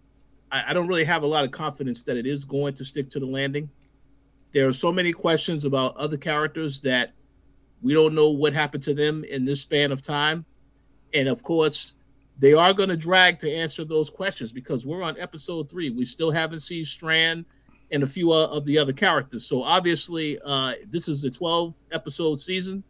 [0.51, 3.11] I, I don't really have a lot of confidence that it is going to stick
[3.11, 3.69] to the landing.
[4.53, 7.13] There are so many questions about other characters that
[7.83, 10.45] we don't know what happened to them in this span of time,
[11.15, 11.95] and of course,
[12.39, 15.91] they are going to drag to answer those questions because we're on episode three.
[15.91, 17.45] We still haven't seen Strand
[17.91, 19.45] and a few uh, of the other characters.
[19.45, 22.83] So obviously, uh, this is a 12 episode season.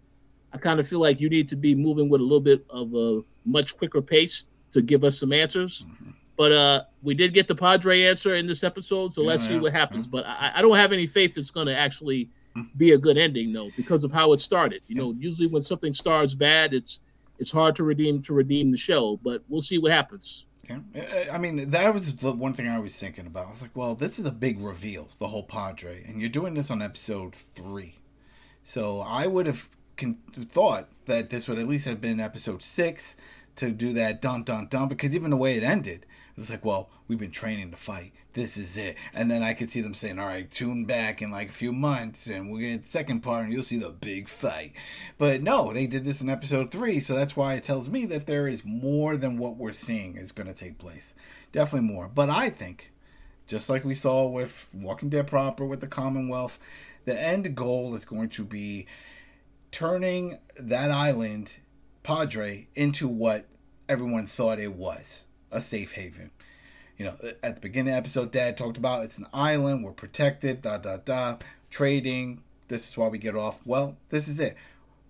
[0.52, 2.94] I kind of feel like you need to be moving with a little bit of
[2.94, 5.84] a much quicker pace to give us some answers.
[6.36, 9.54] But uh, we did get the Padre answer in this episode, so Yeah, let's see
[9.54, 10.06] yeah, what happens.
[10.06, 12.30] But I, I don't have any faith it's going to actually
[12.76, 14.82] be a good ending, though, because of how it started.
[14.88, 17.00] You know, usually when something starts bad, it's
[17.38, 19.18] it's hard to redeem to redeem the show.
[19.22, 20.46] But we'll see what happens.
[20.68, 21.28] Yeah.
[21.32, 23.48] I- mean, that was the one thing I was thinking about.
[23.48, 26.54] I was like, well, this is a big reveal, the whole Padre, and you're doing
[26.54, 27.96] this on episode three.
[28.62, 33.16] So I would have con- thought that this would at least have been episode six
[33.56, 36.64] to do that dun dun dun because even the way it ended, it was like,
[36.64, 38.12] well, we've been training to fight.
[38.32, 38.96] This is it.
[39.12, 41.72] And then I could see them saying, all right, tune back in like a few
[41.72, 44.72] months and we'll get second part and you'll see the big fight.
[45.18, 47.00] But no, they did this in episode three.
[47.00, 50.32] So that's why it tells me that there is more than what we're seeing is
[50.32, 51.14] going to take place.
[51.52, 52.08] Definitely more.
[52.08, 52.92] But I think,
[53.48, 56.58] just like we saw with Walking Dead proper with the Commonwealth,
[57.04, 58.86] the end goal is going to be
[59.72, 61.58] turning that island,
[62.04, 63.46] Padre, into what
[63.88, 66.30] everyone thought it was a safe haven.
[67.00, 69.92] You know, at the beginning of the episode, Dad talked about it's an island, we're
[69.92, 71.38] protected, da da da,
[71.70, 72.42] trading.
[72.68, 73.58] This is why we get off.
[73.64, 74.54] Well, this is it.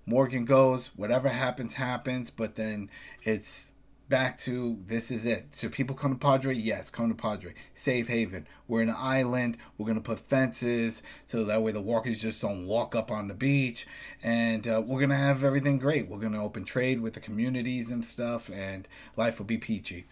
[0.07, 2.91] Morgan goes, whatever happens, happens, but then
[3.25, 3.73] it's
[4.09, 5.49] back to this is it.
[5.51, 6.55] So people come to Padre?
[6.55, 7.55] Yes, come to Padre.
[7.75, 8.47] Safe haven.
[8.69, 9.57] We're in an island.
[9.77, 13.27] We're going to put fences so that way the walkers just don't walk up on
[13.27, 13.89] the beach.
[14.23, 16.09] And uh, we're going to have everything great.
[16.09, 18.87] We're going to open trade with the communities and stuff, and
[19.17, 20.07] life will be peachy.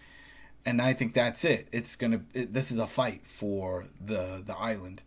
[0.65, 1.69] And I think that's it.
[1.73, 5.03] It's to, it, this is a fight for the, the island.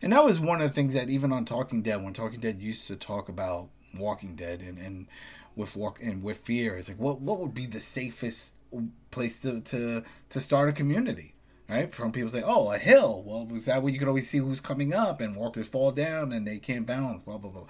[0.00, 2.60] And that was one of the things that even on Talking Dead, when Talking Dead
[2.60, 5.06] used to talk about Walking Dead and, and
[5.56, 6.76] with walk and with fear.
[6.76, 8.52] It's like what what would be the safest
[9.10, 11.34] place to to to start a community?
[11.68, 11.92] Right?
[11.92, 14.92] From people say, "Oh, a hill." Well, that way you could always see who's coming
[14.92, 17.22] up, and walkers fall down and they can't balance.
[17.24, 17.64] Blah blah blah.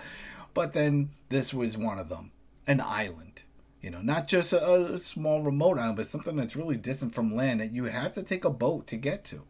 [0.54, 2.32] But then this was one of them,
[2.66, 3.42] an island.
[3.82, 7.34] You know, not just a, a small remote island, but something that's really distant from
[7.34, 9.42] land that you have to take a boat to get to.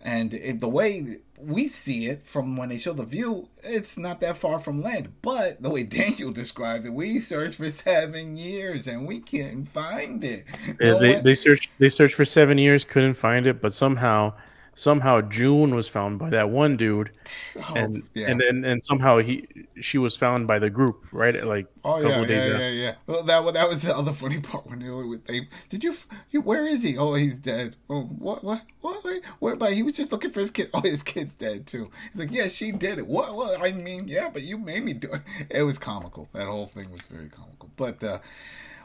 [0.00, 4.20] And it, the way we see it from when they show the view, it's not
[4.20, 5.12] that far from land.
[5.22, 10.22] But the way Daniel described it, we searched for seven years and we couldn't find
[10.22, 10.44] it.
[10.80, 14.34] Yeah, they, they searched they searched for seven years, couldn't find it, but somehow
[14.76, 17.10] somehow June was found by that one dude,
[17.56, 18.30] oh, and yeah.
[18.30, 19.48] and then and somehow he
[19.80, 21.44] she was found by the group, right?
[21.44, 22.94] Like oh yeah, yeah, yeah, yeah.
[23.06, 25.94] Well, that that was the other funny part when they, they did you,
[26.30, 26.96] you where is he?
[26.96, 27.74] Oh, he's dead.
[27.90, 29.04] Oh, what what what?
[29.40, 29.56] Where?
[29.56, 30.70] But he was just looking for his kid.
[30.76, 31.90] Oh, his kid's dead too.
[32.12, 33.06] He's like, yeah, she did it.
[33.06, 33.34] What?
[33.34, 33.62] What?
[33.62, 35.22] I mean, yeah, but you made me do it.
[35.48, 36.28] It was comical.
[36.34, 37.70] That whole thing was very comical.
[37.76, 38.18] But uh,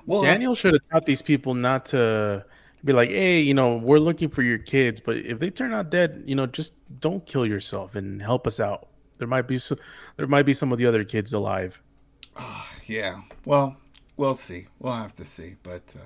[0.06, 2.46] well, Daniel should have taught these people not to
[2.84, 5.90] be like, hey, you know, we're looking for your kids, but if they turn out
[5.90, 8.88] dead, you know, just don't kill yourself and help us out.
[9.18, 9.78] There might be some,
[10.18, 11.82] there might be some of the other kids alive.
[12.36, 13.22] Uh, yeah.
[13.46, 13.78] Well,
[14.18, 14.68] we'll see.
[14.80, 15.56] We'll have to see.
[15.62, 16.06] But uh,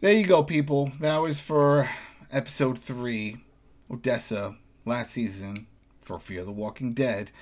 [0.00, 0.92] there you go, people.
[1.00, 1.90] That was for
[2.30, 3.38] episode three,
[3.90, 5.66] Odessa, last season
[6.00, 7.32] for Fear the Walking Dead.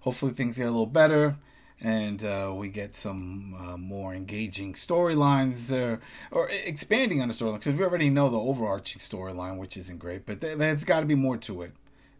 [0.00, 1.36] Hopefully things get a little better
[1.80, 6.00] and uh, we get some uh, more engaging storylines there,
[6.30, 10.26] or expanding on the storyline because we already know the overarching storyline, which isn't great,
[10.26, 11.72] but th- there's got to be more to it.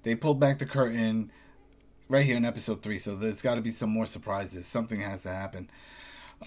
[0.05, 1.33] They pulled back the curtain
[2.09, 4.67] right here in episode three, so there's got to be some more surprises.
[4.67, 5.69] Something has to happen.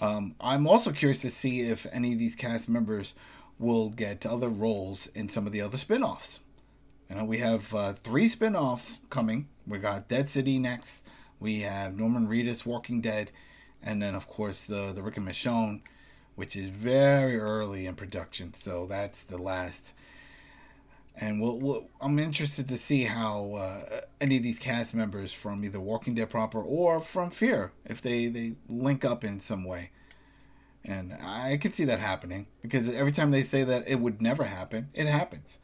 [0.00, 3.14] Um, I'm also curious to see if any of these cast members
[3.58, 6.40] will get other roles in some of the other spin-offs.
[7.10, 9.48] You know, we have uh, three spin-offs coming.
[9.66, 11.04] We got Dead City next.
[11.42, 13.32] We have Norman Reedus, Walking Dead,
[13.82, 15.82] and then of course the the Rick and Michonne,
[16.36, 18.54] which is very early in production.
[18.54, 19.92] So that's the last.
[21.20, 25.64] And we'll, we'll I'm interested to see how uh, any of these cast members from
[25.64, 29.90] either Walking Dead proper or from Fear, if they they link up in some way.
[30.84, 34.44] And I could see that happening because every time they say that it would never
[34.44, 35.60] happen, it happens.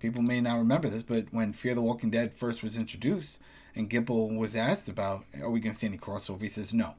[0.00, 3.38] People may not remember this, but when Fear the Walking Dead first was introduced,
[3.74, 6.42] and Gimple was asked about, are we going to see any crossover?
[6.42, 6.94] He says no,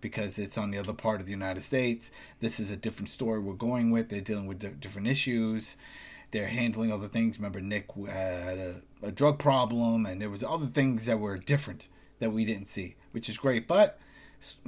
[0.00, 2.10] because it's on the other part of the United States.
[2.40, 4.08] This is a different story we're going with.
[4.08, 5.76] They're dealing with different issues.
[6.30, 7.38] They're handling other things.
[7.38, 11.88] Remember, Nick had a, a drug problem, and there was other things that were different
[12.18, 13.68] that we didn't see, which is great.
[13.68, 14.00] But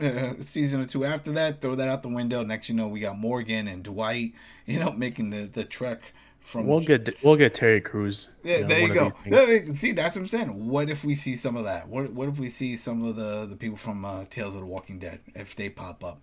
[0.01, 2.45] uh, season or two after that, throw that out the window.
[2.45, 4.33] Next, you know, we got Morgan and Dwight,
[4.65, 6.03] you know, making the the trek
[6.47, 8.29] from we'll get we'll get Terry Crews.
[8.45, 9.75] Yeah, you know, there you go.
[9.75, 10.69] See, that's what I'm saying.
[10.69, 11.89] What if we see some of that?
[11.89, 14.67] What what if we see some of the the people from uh, Tales of the
[14.67, 16.21] Walking Dead if they pop up?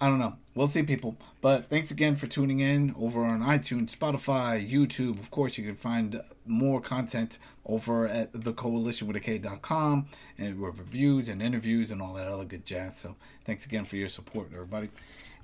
[0.00, 0.34] I don't know.
[0.54, 1.16] We'll see, people.
[1.40, 5.18] But thanks again for tuning in over on iTunes, Spotify, YouTube.
[5.18, 10.06] Of course, you can find more content over at thecoalitionwithak.com
[10.38, 12.98] and with reviews and interviews and all that other good jazz.
[12.98, 14.90] So thanks again for your support, everybody.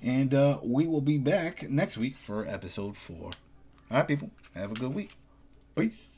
[0.03, 3.31] And uh, we will be back next week for episode four.
[3.91, 4.31] All right, people.
[4.55, 5.15] Have a good week.
[5.75, 6.12] Peace.